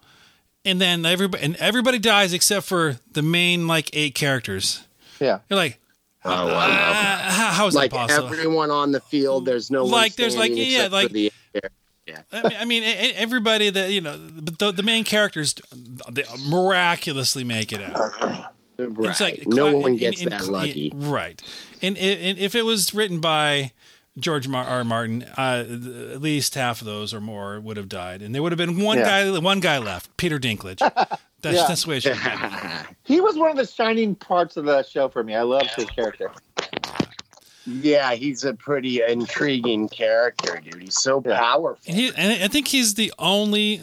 [0.65, 4.83] and then everybody and everybody dies except for the main like eight characters
[5.21, 5.39] Yeah.
[5.49, 5.79] you're like
[6.25, 6.59] Oh, wow.
[6.67, 10.37] uh, how, how is like that possible everyone on the field, there's no Like, there's,
[10.37, 11.33] like, yeah, like- the
[12.33, 12.83] I mean, I mean,
[13.17, 15.55] everybody that you know, but the, the main characters,
[16.11, 17.97] they miraculously make it out.
[18.21, 19.11] right.
[19.11, 20.91] It's like no cla- one gets that lucky.
[20.95, 21.41] right?
[21.83, 23.73] And, and if it was written by
[24.19, 24.85] George Mar- R.
[24.85, 25.65] Martin, uh,
[26.13, 28.81] at least half of those or more would have died, and there would have been
[28.81, 29.25] one Yeah.
[29.33, 30.79] guy, one guy left, Peter Dinklage.
[31.41, 31.67] That's Yeah.
[31.69, 32.21] that's the way it should be.
[33.05, 35.35] He was one of the shining parts of the show for me.
[35.37, 36.33] I loved his character.
[37.67, 40.83] yeah, he's a pretty intriguing character, dude.
[40.83, 41.39] He's so Yeah.
[41.39, 41.79] powerful.
[41.87, 43.83] And, he, and I think he's the only,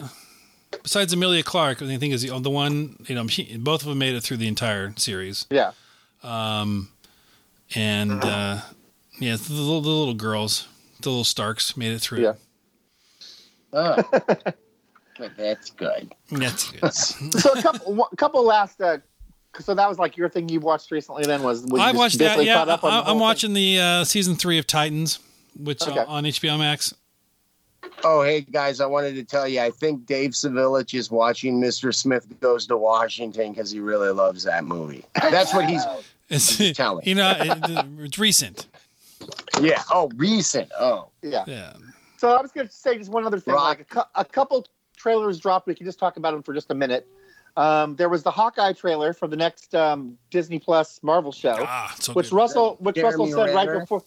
[0.82, 2.96] besides Emilia Clarke, I think is the the one.
[3.08, 5.46] You know, she, both of them made it through the entire series.
[5.50, 5.70] Yeah.
[6.22, 6.90] Um,
[7.74, 8.60] and uh,
[9.18, 10.68] yeah, the little, the little girls,
[11.02, 12.22] the little Starks, made it through.
[12.22, 12.34] Yeah.
[13.72, 14.02] Oh.
[14.10, 16.14] but that's good.
[16.30, 16.92] That's good.
[17.40, 18.80] So a couple, one- couple last.
[18.80, 18.98] Uh,
[19.58, 21.24] so that was like your thing you watched recently.
[21.24, 22.44] Then was, was I just watched that.
[22.44, 23.20] Yeah, caught up on I, whole I'm thing?
[23.20, 25.18] watching the uh, season three of Titans,
[25.58, 25.98] which Okay.
[25.98, 26.94] uh, on HBO Max.
[28.04, 31.94] Oh, hey guys, I wanted to tell you, I think Dave Savilich is watching Mr.
[31.94, 35.04] Smith Goes to Washington because he really loves that movie.
[35.14, 35.82] That's what he's.
[36.28, 37.06] It's telling.
[37.06, 38.66] you know it, it's recent.
[39.60, 39.82] Yeah.
[39.90, 40.70] Oh, recent.
[40.78, 41.10] Oh.
[41.22, 41.44] Yeah.
[41.46, 41.72] Yeah,
[42.18, 43.54] So I was going to say just one other thing.
[43.54, 43.78] Rock.
[43.78, 45.66] Like a, cou- a couple trailers dropped.
[45.66, 47.06] We can just talk about them for just a minute.
[47.56, 51.56] Um, there was the Hawkeye trailer for the next um, Disney Plus Marvel show.
[51.58, 52.36] ah, so which good.
[52.36, 54.02] Russell, which Jeremy Russell said right before.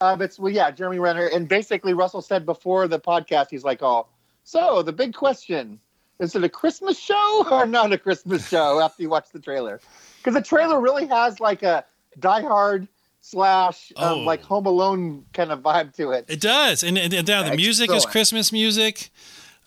[0.00, 3.82] Um, it's well, yeah, Jeremy Renner, and basically Russell said before the podcast, he's like,
[3.82, 4.06] "Oh,
[4.44, 5.80] so the big question
[6.20, 9.80] is it a Christmas show or not a Christmas show?" After you watch the trailer,
[10.18, 11.84] because the trailer really has like a
[12.20, 12.86] Die Hard
[13.26, 14.16] slash um, Oh.
[14.18, 16.26] like Home Alone kind of vibe to it.
[16.28, 19.10] It does, and, and, and yeah, the music is Christmas music.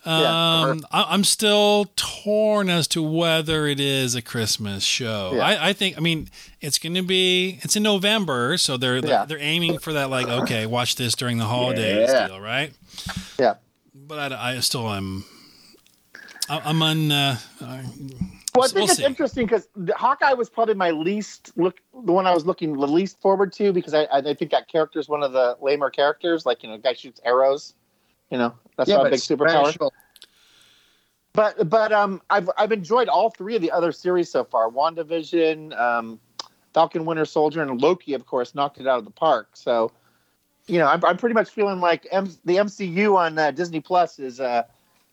[0.06, 0.12] Yeah.
[0.70, 5.32] Um, I, I'm still torn as to whether it is a Christmas show.
[5.34, 5.42] Yeah.
[5.44, 6.30] I, I think, I mean,
[6.60, 7.58] it's going to be.
[7.62, 9.24] It's in November, so they're Yeah.
[9.24, 10.08] they're aiming for that.
[10.08, 12.28] Like, okay, watch this during the holidays Yeah.
[12.28, 12.72] deal, right?
[13.40, 13.54] Yeah.
[13.92, 15.24] But I, I still am.
[16.48, 17.10] I- I'm on.
[17.12, 17.82] Uh, uh,
[18.54, 19.04] Well, I We'll think it's see.
[19.04, 23.20] interesting because Hawkeye was probably my least look, the one I was looking the least
[23.20, 26.44] forward to because I, I think that character is one of the lamer characters.
[26.46, 27.74] Like you know, a guy shoots arrows.
[28.30, 29.68] You know, that's not a big superpower.
[29.70, 29.92] special.
[31.34, 34.70] But but um, I've I've enjoyed all three of the other series so far.
[34.70, 36.18] WandaVision, um,
[36.74, 39.50] Falcon Winter Soldier, and Loki, of course, knocked it out of the park.
[39.54, 39.92] So,
[40.66, 44.18] you know, I'm, I'm pretty much feeling like M- the MCU on uh, Disney Plus
[44.18, 44.64] is uh,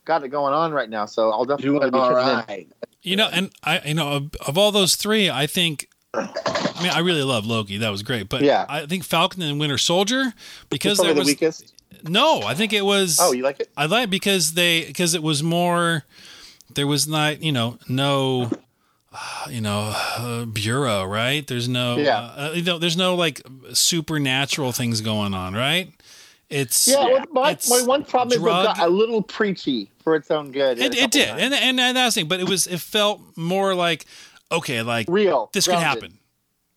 [0.06, 1.06] got it going on right now.
[1.06, 2.66] So I'll definitely Doing be all in.
[3.01, 5.89] You know, and I, you know, of, of all those three, I think.
[6.14, 7.78] I mean, I really love Loki.
[7.78, 8.66] That was great, but Yeah.
[8.70, 10.34] I think Falcon and Winter Soldier
[10.70, 11.74] because It's probably there the weakest.
[12.03, 12.41] no.
[12.43, 13.20] I think it was.
[13.22, 13.70] Oh, you like it?
[13.76, 16.06] I like because they because it was more.
[16.74, 18.49] There was not you know no.
[19.14, 21.45] uh, You know, uh, bureau, right?
[21.45, 22.20] There's no, Yeah.
[22.20, 23.41] uh, you know, there's no like
[23.74, 25.91] supernatural things going on, right?
[26.50, 30.16] It's Yeah, well, my, it's my one problem is it got a little preachy for
[30.16, 30.78] its own good.
[30.80, 32.28] It, it did, and, and and that's the thing.
[32.28, 34.06] But it was it felt more like
[34.52, 35.50] okay, like real.
[35.54, 36.20] this could happen.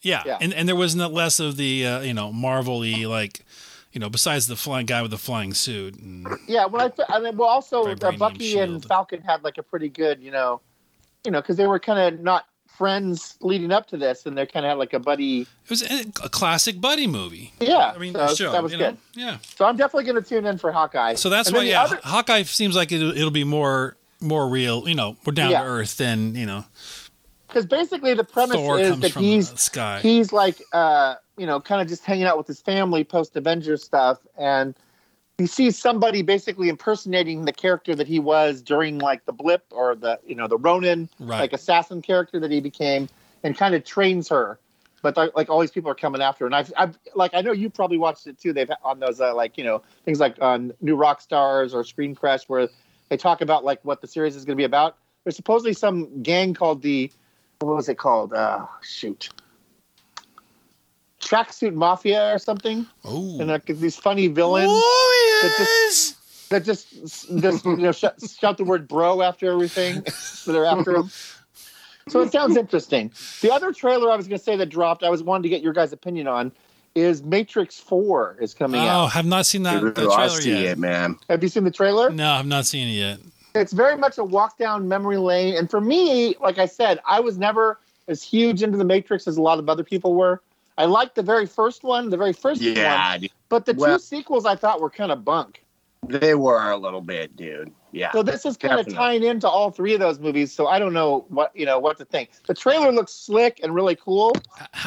[0.00, 0.22] Yeah.
[0.24, 0.38] Yeah.
[0.40, 3.44] and and there was not less of the uh, you know Marvel-y like
[3.92, 5.96] you know besides the flying guy with the flying suit.
[5.96, 8.84] And, Yeah, well, I, th- I mean, well, also uh, Bucky and.
[8.84, 10.60] Falcon had like a pretty good, you know,
[11.24, 12.46] you know, because they were kind of not
[12.78, 15.42] friends leading up to this, and they're kind of like a buddy.
[15.42, 17.52] it was a, a classic buddy movie.
[17.60, 18.80] Yeah, I mean, so show, that was good.
[18.94, 18.96] know?
[19.14, 19.38] Yeah.
[19.56, 21.14] So I'm definitely going to tune in for Hawkeye.
[21.14, 24.88] So that's And why, yeah, other- Hawkeye seems like it'll, it'll be more more real,
[24.88, 25.62] you know, more down Yeah.
[25.62, 26.64] to earth than you know.
[27.48, 29.70] because basically the premise Thor is that he's
[30.02, 33.82] he's like uh you know kind of just hanging out with his family post Avengers
[33.84, 34.74] stuff and
[35.38, 39.94] he sees somebody basically impersonating the character that he was during like the blip or
[39.94, 41.40] the you know the Ronin right.
[41.40, 43.08] like assassin character that he became
[43.44, 44.58] and kind of trains her.
[45.00, 46.46] But like, like all these people are coming after her.
[46.46, 48.52] And I've, I've like I know you probably watched it too.
[48.52, 52.68] They've on those uh, like you know things like on New Rockstars or ScreenCrush where
[53.08, 54.96] they talk about like what the series is going to be about.
[55.22, 57.12] There's supposedly some gang called the
[57.60, 58.32] what was it called?
[58.32, 59.28] Uh shoot
[61.28, 63.38] tracksuit mafia or something oh.
[63.40, 66.16] and like these funny villains Warriors!
[66.48, 66.90] that just
[67.38, 71.10] just you know shout, shout the word bro after everything that are after him.
[72.08, 73.12] So it sounds interesting.
[73.42, 75.62] The other trailer I was going to say that dropped, I was wanting to get
[75.62, 76.52] your guys' opinion on,
[76.94, 78.86] is Matrix Four is coming out.
[78.86, 79.12] Oh, out.
[79.12, 80.72] have not seen that, Dude, that I trailer see yet.
[80.72, 81.18] it, man.
[81.28, 82.08] Have you seen the trailer?
[82.10, 83.18] No, I've not seen it yet.
[83.54, 87.20] It's very much a walk down memory lane, and for me, like I said, I
[87.20, 90.40] was never as huge into the Matrix as a lot of other people were.
[90.78, 93.30] I liked the very first one, the very first one, Yeah, dude.
[93.50, 95.62] but the Well- two sequels I thought were kind of bunk.
[96.06, 97.72] they were a little bit, dude.
[97.90, 98.12] Yeah.
[98.12, 100.52] So this is kind of tying into all three of those movies.
[100.52, 102.30] So I don't know what you know what to think.
[102.46, 104.32] The trailer looks slick and really cool.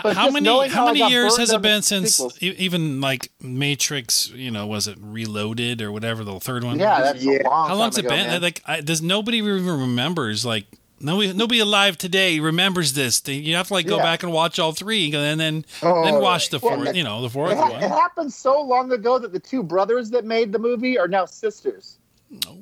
[0.03, 2.37] But how many how how many years has it been since sequels.
[2.41, 4.29] e- even like Matrix?
[4.29, 6.79] You know, was it Reloaded or whatever the third one?
[6.79, 7.39] Yeah, that's Yeah.
[7.45, 7.67] a long.
[7.67, 8.27] how long's time it been?
[8.27, 8.41] man.
[8.41, 10.45] Like, I, does nobody even remembers?
[10.45, 10.65] Like,
[11.01, 13.19] nobody nobody alive today remembers this.
[13.19, 14.03] They- You have to like go Yeah.
[14.03, 16.87] back and watch all three, and then Oh, then watch the fourth.
[16.89, 19.63] it- you know, the It, fourth ha- it happened so long ago that the two
[19.63, 21.97] brothers that made the movie are now sisters.
[22.45, 22.59] No.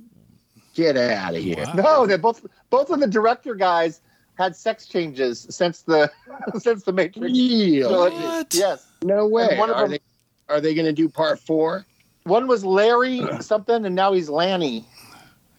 [0.75, 1.63] Get out of here.
[1.67, 1.73] Wow.
[1.73, 4.01] No, they both both of the director guys
[4.35, 6.09] had sex changes since the
[6.59, 7.33] since the Matrix.
[7.33, 7.89] Real?
[7.89, 8.53] So it- What?
[8.55, 9.57] yes, No way.
[9.57, 9.99] one of Are them- they
[10.53, 11.85] are they going to do part four?
[12.23, 14.85] one was Larry something, and now he's Lanny.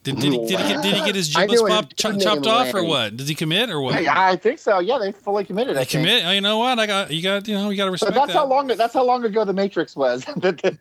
[0.02, 2.46] Did, did, he, did, he get, did he get his I giblets pop, dude chopped
[2.46, 3.16] off or what?
[3.18, 3.94] Did he commit or what?
[3.96, 4.78] I, I think so.
[4.78, 5.76] Yeah, they fully committed.
[5.76, 6.06] I They think.
[6.06, 6.24] commit.
[6.24, 6.78] Oh, you know what?
[6.78, 7.22] I got you.
[7.22, 8.38] Got you know you got to So respect that's that.
[8.38, 8.66] how long.
[8.68, 10.24] That's how long ago the Matrix was.
[10.36, 10.78] the, the,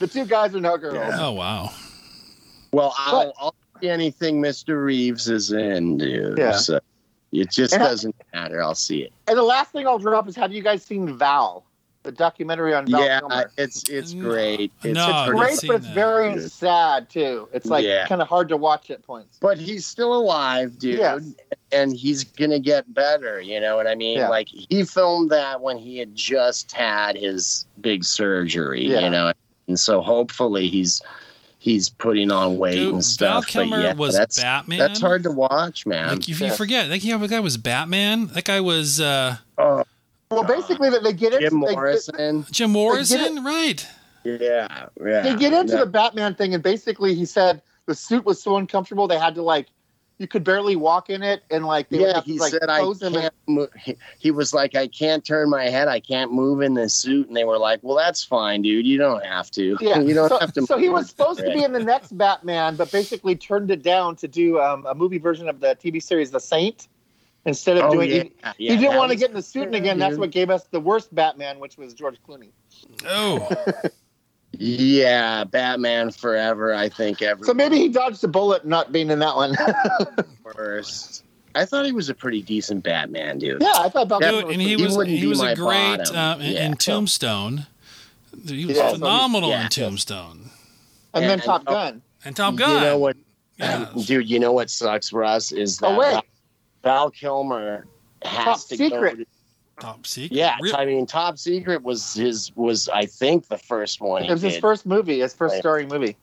[0.00, 0.94] the two guys are no girls.
[0.96, 1.16] Yeah.
[1.20, 1.70] Oh wow.
[2.72, 4.84] Well, I'll, I'll see anything Mr.
[4.84, 6.38] Reeves is in, dude.
[6.38, 6.52] Yeah.
[6.52, 6.80] So
[7.32, 8.60] it just And doesn't matter.
[8.62, 9.12] I'll see it.
[9.28, 11.64] And the last thing I'll drop is: Have you guys seen Val,
[12.02, 13.50] the documentary on Val yeah, Kilmer?
[13.58, 14.72] it's it's great.
[14.82, 15.94] It's No, a I've pretty- not Great, but it's that.
[15.94, 16.50] very Good.
[16.52, 17.48] sad too.
[17.52, 18.06] It's like Yeah.
[18.06, 19.36] kind of hard to watch at points.
[19.40, 20.98] but he's still alive, dude.
[20.98, 21.22] Yes.
[21.72, 23.40] And he's gonna get better.
[23.40, 24.18] You know what I mean?
[24.18, 24.28] Yeah.
[24.28, 28.86] Like he filmed that when he had just had his big surgery.
[28.86, 29.00] Yeah.
[29.00, 29.32] You know,
[29.68, 31.02] and so hopefully he's
[31.58, 33.46] he's putting on weight Dude, and Val stuff.
[33.46, 34.78] Kilmer but yeah, was that's Batman.
[34.78, 36.08] that's hard to watch, man.
[36.08, 36.52] Like if you Yeah.
[36.54, 38.28] forget, like yeah, the guy was Batman.
[38.28, 39.84] That guy was uh, oh,
[40.30, 42.46] Well, basically, that they get into Jim they, Morrison.
[42.52, 43.84] Jim Morrison, right?
[44.22, 45.22] Yeah, yeah.
[45.22, 45.80] they get into yeah.
[45.80, 49.42] the Batman thing, and basically, he said the suit was so uncomfortable they had to
[49.42, 49.66] like
[50.18, 52.68] you could barely walk in it, and like they yeah, have to, he like, said
[52.68, 53.34] I pose him and- can't.
[53.48, 53.70] Move.
[53.76, 55.88] He, he was like, I can't turn my head.
[55.88, 57.26] I can't move in this suit.
[57.26, 58.86] And they were like, Well, that's fine, dude.
[58.86, 59.76] You don't have to.
[59.80, 60.66] Yeah, you don't so, have to.
[60.66, 64.14] so he was supposed to be in the next Batman, but basically turned it down
[64.16, 66.86] to do um, a movie version of the TV series The Saint
[67.46, 68.10] instead of Oh, doing.
[68.10, 68.22] yeah,
[68.58, 69.98] He, yeah, he didn't want to get in the suit and again.
[69.98, 72.50] That's what gave us the worst Batman, which was George Clooney.
[73.06, 73.48] Oh,
[74.52, 76.74] Yeah, Batman Forever.
[76.74, 79.56] I think every So maybe he dodged a bullet not being in that one.
[80.42, 81.24] first.
[81.54, 83.60] I thought he was a pretty decent Batman, dude.
[83.62, 85.98] yeah, I thought Batman dude, was and he He was wouldn't he was a great
[85.98, 86.16] bottom.
[86.16, 86.66] uh, in, Yeah.
[86.66, 87.66] in Tombstone.
[88.46, 89.64] He was Yeah, phenomenal he's- yeah.
[89.64, 90.50] in Tombstone
[91.14, 92.02] and then Top oh, Gun.
[92.24, 92.74] and Top Gun.
[92.74, 93.16] You know what,
[93.58, 93.88] Yeah.
[94.04, 94.28] dude?
[94.30, 96.22] You know what sucks for us is that Oh, wait.
[96.82, 97.86] Val, Val Kilmer
[98.22, 99.18] has Top to Secret.
[99.18, 99.24] go.
[99.24, 99.26] To,
[99.80, 100.36] Top Secret.
[100.36, 104.22] yeah, Real- I mean, Top Secret was his was I think the first one.
[104.22, 104.60] It He was his did.
[104.60, 105.60] first movie, his first Right.
[105.60, 106.16] starring movie.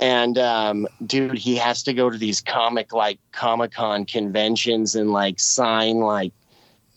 [0.00, 5.12] and um, dude, he has to go to these comic like Comic Con conventions and
[5.12, 6.32] like sign like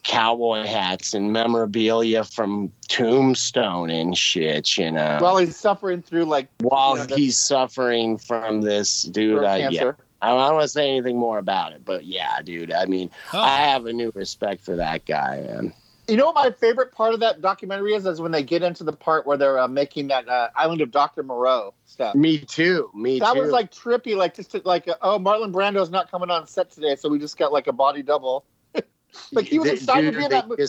[0.03, 4.77] cowboy hats and memorabilia from Tombstone and shit.
[4.77, 9.03] You know, While he's suffering through like while you know, the he's suffering from this,
[9.03, 9.37] dude.
[9.39, 9.97] throat I, yeah, cancer.
[10.21, 12.71] I don't want to say anything more about it, but yeah, dude.
[12.73, 15.73] I mean, Oh, I have a new respect for that guy, man.
[16.09, 18.05] You know what my favorite part of that documentary is?
[18.07, 20.89] Is when they get into the part where they're uh, making that uh, Island of
[20.91, 21.21] Dr.
[21.21, 22.15] Moreau stuff.
[22.15, 22.89] Me too.
[22.95, 23.25] Me too.
[23.25, 23.41] That too.
[23.41, 26.71] was like trippy, like just to, like uh, oh Marlon Brando's not coming on set
[26.71, 28.43] today, so we just got like a body double.
[29.31, 30.63] like, he was They- excited to be in that movie.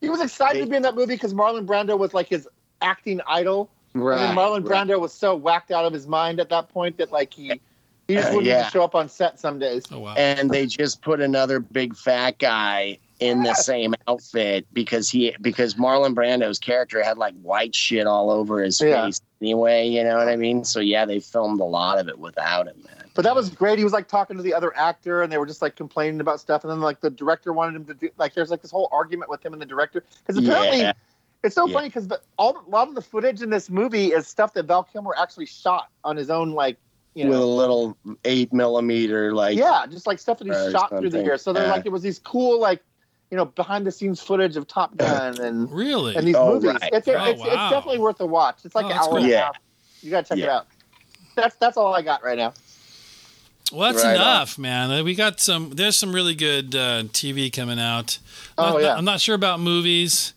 [0.00, 2.48] He was excited They- to be in that movie because Marlon Brando was like his
[2.80, 4.88] acting idol, right, and then Marlon right.
[4.88, 7.60] Brando was so whacked out of his mind at that point that like he
[8.10, 8.68] he just Uh, wouldn't yeah.
[8.68, 9.84] show up on set some days.
[9.92, 10.14] oh wow.
[10.16, 15.74] and they just put another big fat guy in the same outfit because he because
[15.74, 19.04] Marlon Brando's character had like white shit all over his Yeah.
[19.06, 20.64] face anyway, you know what I mean?
[20.64, 23.08] So yeah, they filmed a lot of it without him, man.
[23.14, 23.76] But that was great.
[23.78, 26.40] He was like talking to the other actor, and they were just like complaining about
[26.40, 26.62] stuff.
[26.64, 29.30] And then like the director wanted him to do like there's like this whole argument
[29.30, 30.92] with him and the director because apparently Yeah.
[31.42, 31.74] it's so Yeah.
[31.74, 32.08] funny because
[32.38, 35.46] all a lot of the footage in this movie is stuff that Val Kilmer actually
[35.46, 36.78] shot on his own like
[37.14, 40.88] you with a little eight millimeter, like yeah just like stuff that he or shot
[40.90, 41.24] through the something.
[41.26, 41.42] years.
[41.42, 41.72] So they're Yeah.
[41.72, 42.82] like it was these cool like
[43.30, 46.14] you know behind the scenes footage of Top Gun and Really?
[46.16, 46.70] and these Oh, movies.
[46.80, 46.90] right.
[46.92, 47.46] It's, Oh, it's, wow.
[47.46, 48.58] it's definitely worth a watch.
[48.64, 49.28] It's like Oh, an that's hour and cool.
[49.28, 49.44] a Yeah.
[49.46, 49.56] half.
[50.02, 50.66] You gotta check it out.
[51.36, 52.52] That's that's all I got right now.
[53.72, 54.22] Well, that's Right on.
[54.22, 54.90] enough, man.
[54.90, 55.70] Uh, We got some.
[55.70, 58.18] There's some really good uh, TV coming out.
[58.58, 58.94] Oh, Not- yeah.
[58.96, 60.34] I'm not sure about movies.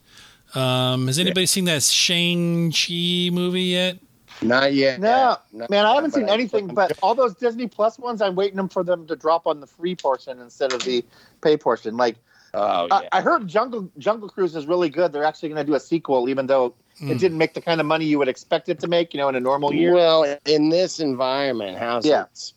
[0.53, 3.97] Um, has anybody seen that Shang Chi movie yet?
[4.43, 4.99] Not yet.
[4.99, 6.61] No, Not man, I haven't seen but I'm anything.
[6.67, 9.59] looking But all those Disney Plus ones, I'm waiting them for them to drop on
[9.59, 11.03] the free portion instead of the
[11.41, 11.97] pay portion.
[11.97, 12.15] Like
[12.55, 13.09] Oh I, yeah.
[13.11, 15.11] I heard Jungle Jungle Cruise is really good.
[15.11, 17.09] They're actually going to do a sequel, even though Hmm.
[17.09, 19.15] it didn't make the kind of money you would expect it to make.
[19.15, 19.95] You know, in a normal year.
[19.95, 22.25] Well, in this environment, how's Yeah.
[22.25, 22.53] it?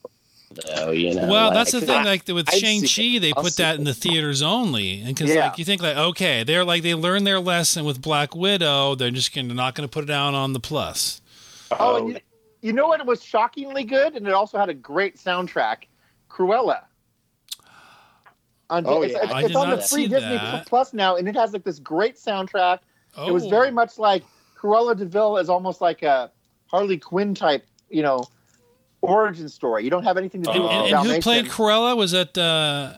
[0.77, 1.27] Though you know.
[1.27, 1.91] Well, like, that's the thing.
[2.01, 5.15] I- Like with Shang Chi, they I'll put see that in the theaters only, and
[5.15, 5.47] because Yeah.
[5.49, 8.95] like you think like okay, they're like they learned their lesson with Black Widow.
[8.95, 11.23] They're just gonna not going to put it down on the plus.
[11.73, 12.21] Oh, and you,
[12.63, 13.01] you know what?
[13.01, 15.85] It was shockingly good, and it also had a great soundtrack.
[16.31, 16.83] Cruella.
[18.69, 19.23] On, Oh, it's, yeah.
[19.23, 20.67] it's, I it's on the free Disney that.
[20.67, 22.81] Plus now, and it has like this great soundtrack.
[23.17, 24.25] Oh, It was very much like
[24.59, 26.31] Cruella de Vil is almost like a
[26.67, 28.25] Harley Quinn type, you know,
[29.03, 29.85] origin story.
[29.85, 31.97] You don't have anything to do And, with and, the and who played Cruella?
[31.97, 32.97] Was that uh,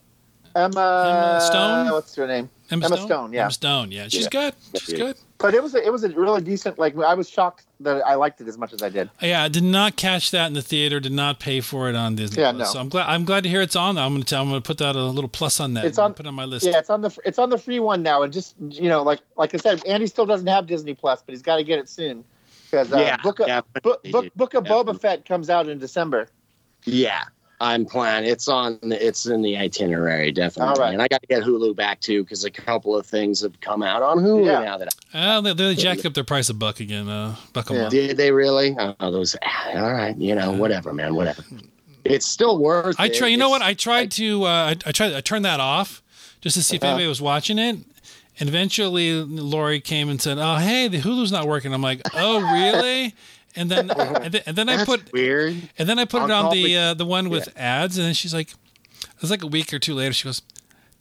[0.56, 1.90] Emma, Emma Stone?
[1.92, 2.48] What's her name?
[2.70, 3.06] Emma, Emma Stone?
[3.06, 3.42] Stone, yeah.
[3.42, 3.92] Emma Stone.
[3.92, 4.28] Yeah, she's Yeah.
[4.30, 4.54] good.
[4.80, 4.98] She's Yeah.
[4.98, 5.16] good.
[5.38, 6.80] But it was a, it was a really decent.
[6.80, 9.08] Like I was shocked that I liked it as much as I did.
[9.22, 10.98] Yeah, I did not catch that in the theater.
[10.98, 12.42] Did not pay for it on Disney.
[12.42, 12.68] Yeah, Plus.
[12.68, 12.72] no.
[12.72, 13.06] So I'm glad.
[13.08, 13.98] I'm glad to hear it's on.
[13.98, 14.42] I'm going to tell.
[14.42, 15.84] I'm going to put that a little plus on that.
[15.84, 16.66] It's on- Put it on my list.
[16.66, 19.20] Yeah, it's on the it's on the free one now, and just you know, like
[19.36, 21.88] like I said, Andy still doesn't have Disney Plus, but he's got to get it
[21.88, 22.24] soon
[22.68, 24.34] because uh, yeah, Book of Book, Book.
[24.34, 26.26] Book of Boba Fett comes out in December.
[26.84, 27.22] Yeah,
[27.60, 28.30] I'm planning.
[28.30, 28.78] It's on.
[28.82, 30.70] It's in the itinerary, definitely.
[30.74, 30.92] All right.
[30.92, 33.82] And I got to get Hulu back too because a couple of things have come
[33.82, 34.60] out on Hulu Yeah.
[34.60, 34.94] now that.
[35.12, 37.08] Uh, they, they jacked up their price a buck again.
[37.08, 37.80] Uh, buck a Yeah.
[37.80, 37.90] month.
[37.92, 38.76] Did they really?
[38.78, 39.34] Oh, those.
[39.74, 41.42] All right, you know, whatever, man, whatever.
[42.04, 42.96] It's still worth.
[42.98, 43.14] I it.
[43.14, 43.26] try.
[43.28, 43.60] You know what?
[43.62, 44.44] I tried to.
[44.44, 45.12] Uh, I, I tried.
[45.14, 46.02] I turned that off
[46.40, 46.92] just to see if Uh-huh.
[46.92, 47.76] anybody was watching it.
[48.40, 52.40] And eventually, Lori came and said, "Oh, hey, the Hulu's not working." I'm like, "Oh,
[52.52, 53.14] really?"
[53.58, 53.90] And then,
[54.22, 55.56] and then, and then I put, weird.
[55.78, 58.06] and then I put I'll it on the the- uh, the one with ads, and
[58.06, 60.12] then she's like, it was like a week or two later.
[60.12, 60.42] She goes,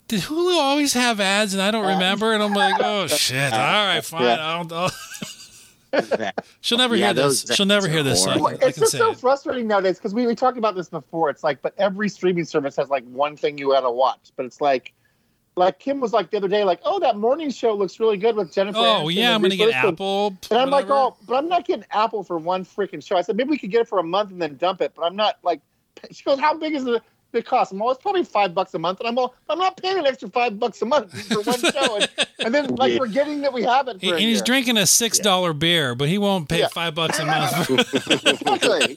[0.08, 2.32] "Did Hulu always have ads?" And I don't remember.
[2.32, 3.52] And I'm like, "Oh shit!
[3.52, 4.22] All right, fine.
[4.24, 4.36] Yeah.
[4.40, 4.90] I'll, I'll.
[6.60, 7.46] She'll never Yeah, hear this.
[7.54, 8.22] She'll never hear this.
[8.24, 8.58] So I, horrible.
[8.58, 9.18] can- I it's just so it.
[9.18, 11.30] frustrating nowadays because we, we talked about this before.
[11.30, 14.30] It's like, but every streaming service has like one thing you got to watch.
[14.36, 14.92] But it's like,
[15.58, 18.36] like Kim was like the other day, like, oh, that morning show looks really good
[18.36, 18.78] with Jennifer.
[18.78, 19.94] Oh Aniston yeah, I'm gonna get Witherspoon.
[19.94, 20.36] Apple.
[20.50, 23.16] And I'm like, oh, but I'm not getting Apple for one freaking show.
[23.16, 25.02] I said maybe we could get it for a month and then dump it, but
[25.02, 25.60] I'm not like.
[26.12, 27.02] She goes, how big is the
[27.32, 27.72] the cost?
[27.72, 30.06] I'm all, it's probably five bucks a month, and I'm all, I'm not paying an
[30.06, 32.98] extra five bucks a month for one show, and, and then like Yeah.
[33.00, 33.94] forgetting that we have it.
[33.98, 36.68] For He- a and he's drinking a six dollar beer, but he won't pay Yeah.
[36.68, 37.50] five bucks a month.
[37.66, 37.74] For,
[38.30, 38.96] Exactly.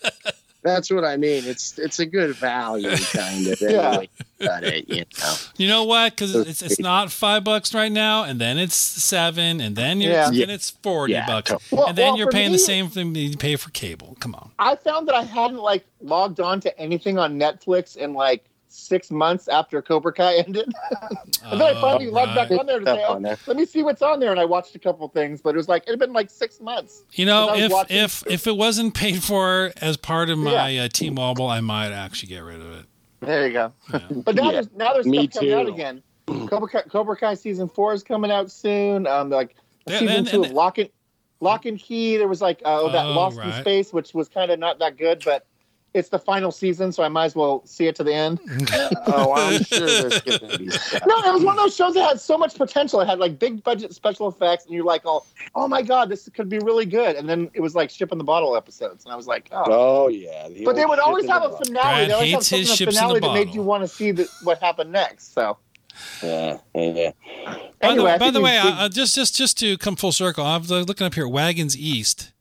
[0.64, 1.43] That's what I mean.
[1.45, 3.59] It's it's a good value, kind of.
[3.62, 3.68] Yeah.
[3.89, 4.09] Anyway,
[4.39, 4.88] got it.
[4.88, 5.34] You know.
[5.57, 6.12] you know what?
[6.16, 10.12] Because it's it's not five bucks right now, and then it's seven, and then you're,
[10.14, 10.30] Yeah.
[10.30, 11.26] then it's forty Yeah.
[11.26, 14.16] bucks, Well- and then well, you're paying me- the same thing you pay for cable.
[14.20, 14.51] Come on.
[14.59, 19.11] I found that I hadn't like logged on to anything on Netflix in like six
[19.11, 20.72] months after Cobra Kai ended.
[21.45, 23.38] and then I finally Oh, logged back on there to Stuff say, oh, there.
[23.47, 24.32] let me see what's on there.
[24.32, 26.59] And I watched a couple things, but it was like, it had been like six
[26.61, 27.03] months.
[27.13, 30.84] You know, if watching- if if it wasn't paid for as part of my Yeah.
[30.84, 32.86] uh, T-Mobile, I might actually get rid of it.
[33.19, 33.74] There you go.
[33.93, 33.99] Yeah.
[34.26, 34.51] But now Yeah.
[34.53, 36.03] there's now there's Me stuff coming out again.
[36.28, 39.05] Cobra Kai, Cobra Kai season four is coming out soon.
[39.05, 39.55] Um, like
[39.88, 40.89] Yeah, season and- two and- of Locke and
[41.41, 42.17] Locke and Key.
[42.17, 43.51] There was like uh, that Oh, Lost in.
[43.61, 45.45] Space, which was kind of not that good, but
[45.93, 48.39] it's the final season, so I might as well see it to the end.
[49.13, 51.01] Oh, I'm sure there's going to be stuff.
[51.07, 53.01] No, it was one of those shows that had so much potential.
[53.01, 55.25] It had like big budget special effects, and you're like, oh,
[55.55, 57.15] oh my god, this could be really good.
[57.17, 59.63] And then it was like ship in the bottle episodes, and I was like, oh.
[59.67, 60.47] Oh yeah.
[60.47, 61.67] the but they would always have a box.
[61.67, 61.83] finale.
[61.83, 63.53] Brad they always have hates something his in the ships in finale the that made
[63.53, 65.33] you want to see the, what happened next.
[65.33, 65.57] So
[66.23, 67.11] Yeah, yeah.
[67.45, 70.11] By anyway, I the, by the way, we- uh, just just just to come full
[70.13, 71.27] circle, I was looking up here.
[71.27, 72.31] Wagons East.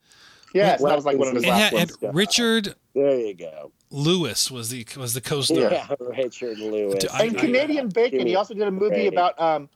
[0.55, 2.15] yes, that was like one of his It last had, had.
[2.15, 3.73] Richard There you go.
[3.91, 5.59] Lewis was the was the co-star.
[5.71, 7.05] Yeah, Richard Lewis.
[7.13, 8.27] I- And I- Canadian Bacon.
[8.27, 9.13] He also did a movie Great.
[9.13, 9.69] about um,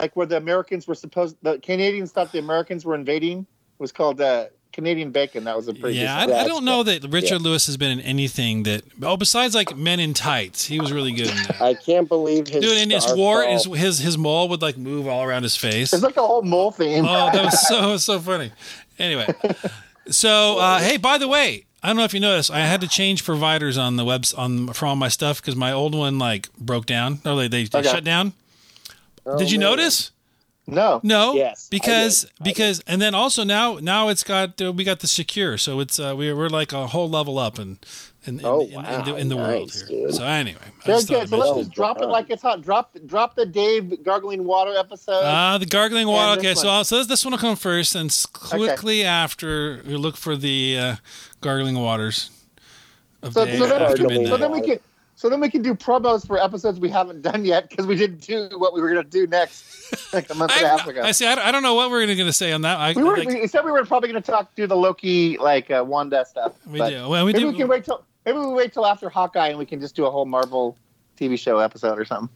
[0.00, 3.40] like where the Americans were supposed, the Canadians thought the Americans were invading.
[3.40, 3.46] It
[3.82, 5.44] was called uh, Canadian Bacon.
[5.44, 5.98] That was a pretty.
[5.98, 8.82] Yeah, I, I don't know that Richard Lewis has been in anything that.
[9.02, 11.60] Oh, besides like Men in Tights, he was really good in that.
[11.62, 12.62] I can't believe his.
[12.64, 15.56] Dude, and his war, fall- his his his mole would like move all around his
[15.56, 15.92] face.
[15.92, 17.04] It's like a whole mole theme.
[17.06, 18.50] Oh, that was so so funny.
[18.98, 19.26] Anyway,
[20.10, 22.50] so uh, hey, by the way, I don't know if you noticed.
[22.50, 25.72] I had to change providers on the webs on for all my stuff because my
[25.72, 27.20] old one like broke down.
[27.24, 27.88] No, they they, they Okay.
[27.88, 28.32] shut down.
[29.24, 29.70] Oh, Did you man.
[29.70, 30.10] notice?
[30.66, 31.00] No.
[31.02, 31.34] No.
[31.34, 35.56] Yes, Because because and then also now now it's got uh, we got the secure,
[35.56, 37.78] so it's uh, we're we're like a whole level up and
[38.26, 39.16] in, in, Oh, in, in the, wow.
[39.16, 39.86] in the world here.
[40.06, 40.14] dude.
[40.14, 41.28] So anyway, I Very just good.
[41.30, 42.60] So let's just drop it like it's hot.
[42.60, 45.22] Drop drop the Dave gargling water episode.
[45.24, 46.38] Ah, the gargling water.
[46.38, 46.68] Okay, so.
[46.68, 50.76] I'll, so this one will come first, and s- quickly after we look for the
[50.78, 50.96] uh,
[51.40, 52.30] gargling waters
[53.22, 54.28] of So- so then- after so midnight.
[54.28, 54.78] so then we can
[55.16, 58.20] so then we can do promos for episodes we haven't done yet because we didn't
[58.20, 61.02] do what we were going to do next like a month and a half ago.
[61.02, 61.26] I see.
[61.26, 62.78] I, don't- I don't know what we're going to say on that.
[62.78, 65.36] I, we were like, we said we were probably going to talk do the Loki
[65.38, 66.52] like uh, Wanda stuff.
[66.68, 67.08] we do.
[67.08, 67.50] Well, we maybe do.
[67.50, 70.06] we can wait till maybe we wait till after Hawkeye and we can just do
[70.06, 70.76] a whole Marvel
[71.18, 72.28] TV show episode or something.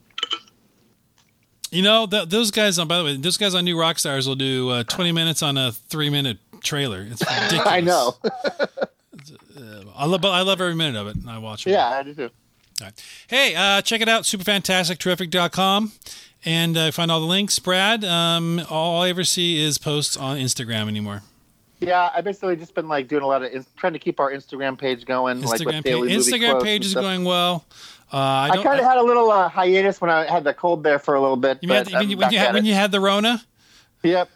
[1.71, 2.77] You know, th- those guys.
[2.79, 5.57] On by the way, those guys on New Rockstars will do uh, twenty minutes on
[5.57, 7.07] a three-minute trailer.
[7.09, 7.65] It's ridiculous.
[7.67, 8.15] I know.
[9.95, 10.23] I love.
[10.25, 11.71] I love every minute of it, and I watch it.
[11.71, 12.29] yeah, I do too.
[13.27, 15.91] Hey, uh, check it out, superfantasticterrific.com,
[16.43, 17.59] and uh, find all the links.
[17.59, 21.21] Brad, um, all I ever see is posts on Instagram anymore.
[21.79, 24.31] Yeah, I basically just been like doing a lot of in- trying to keep our
[24.31, 25.41] Instagram page going.
[25.41, 27.65] like Instagram with page, daily movie Instagram page is going well.
[28.11, 30.83] Uh, I I, kind of had a little uh, hiatus when I had the cold
[30.83, 31.59] there for a little bit.
[31.61, 33.43] you mean but when, you, when, you had, when you had the Rona?
[34.03, 34.29] Yep,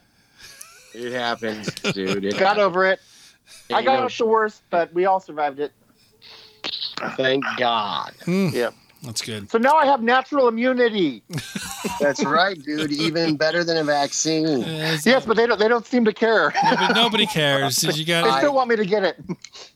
[0.93, 2.25] It happens, dude.
[2.25, 2.99] It got over it.
[3.71, 5.71] I got no out the worst, but we all survived it.
[7.15, 8.13] Thank God.
[8.25, 8.73] Mm, Yep.
[9.03, 9.49] That's good.
[9.51, 11.23] So now I have natural immunity.
[11.99, 12.91] That's right, dude.
[12.91, 14.63] Even better than a vaccine.
[14.67, 15.59] Uh, Yes, but they don't.
[15.59, 16.53] They don't seem to care.
[16.63, 17.77] nobody, nobody cares.
[17.77, 19.17] Did you they got still want me to get it.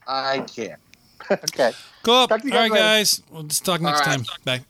[0.08, 0.80] I can't.
[1.30, 1.74] okay.
[2.04, 2.30] Go up.
[2.30, 2.84] Talk to you All right, guys later.
[2.84, 3.24] guys.
[3.32, 4.26] We'll just talk next All time.
[4.44, 4.66] Bye.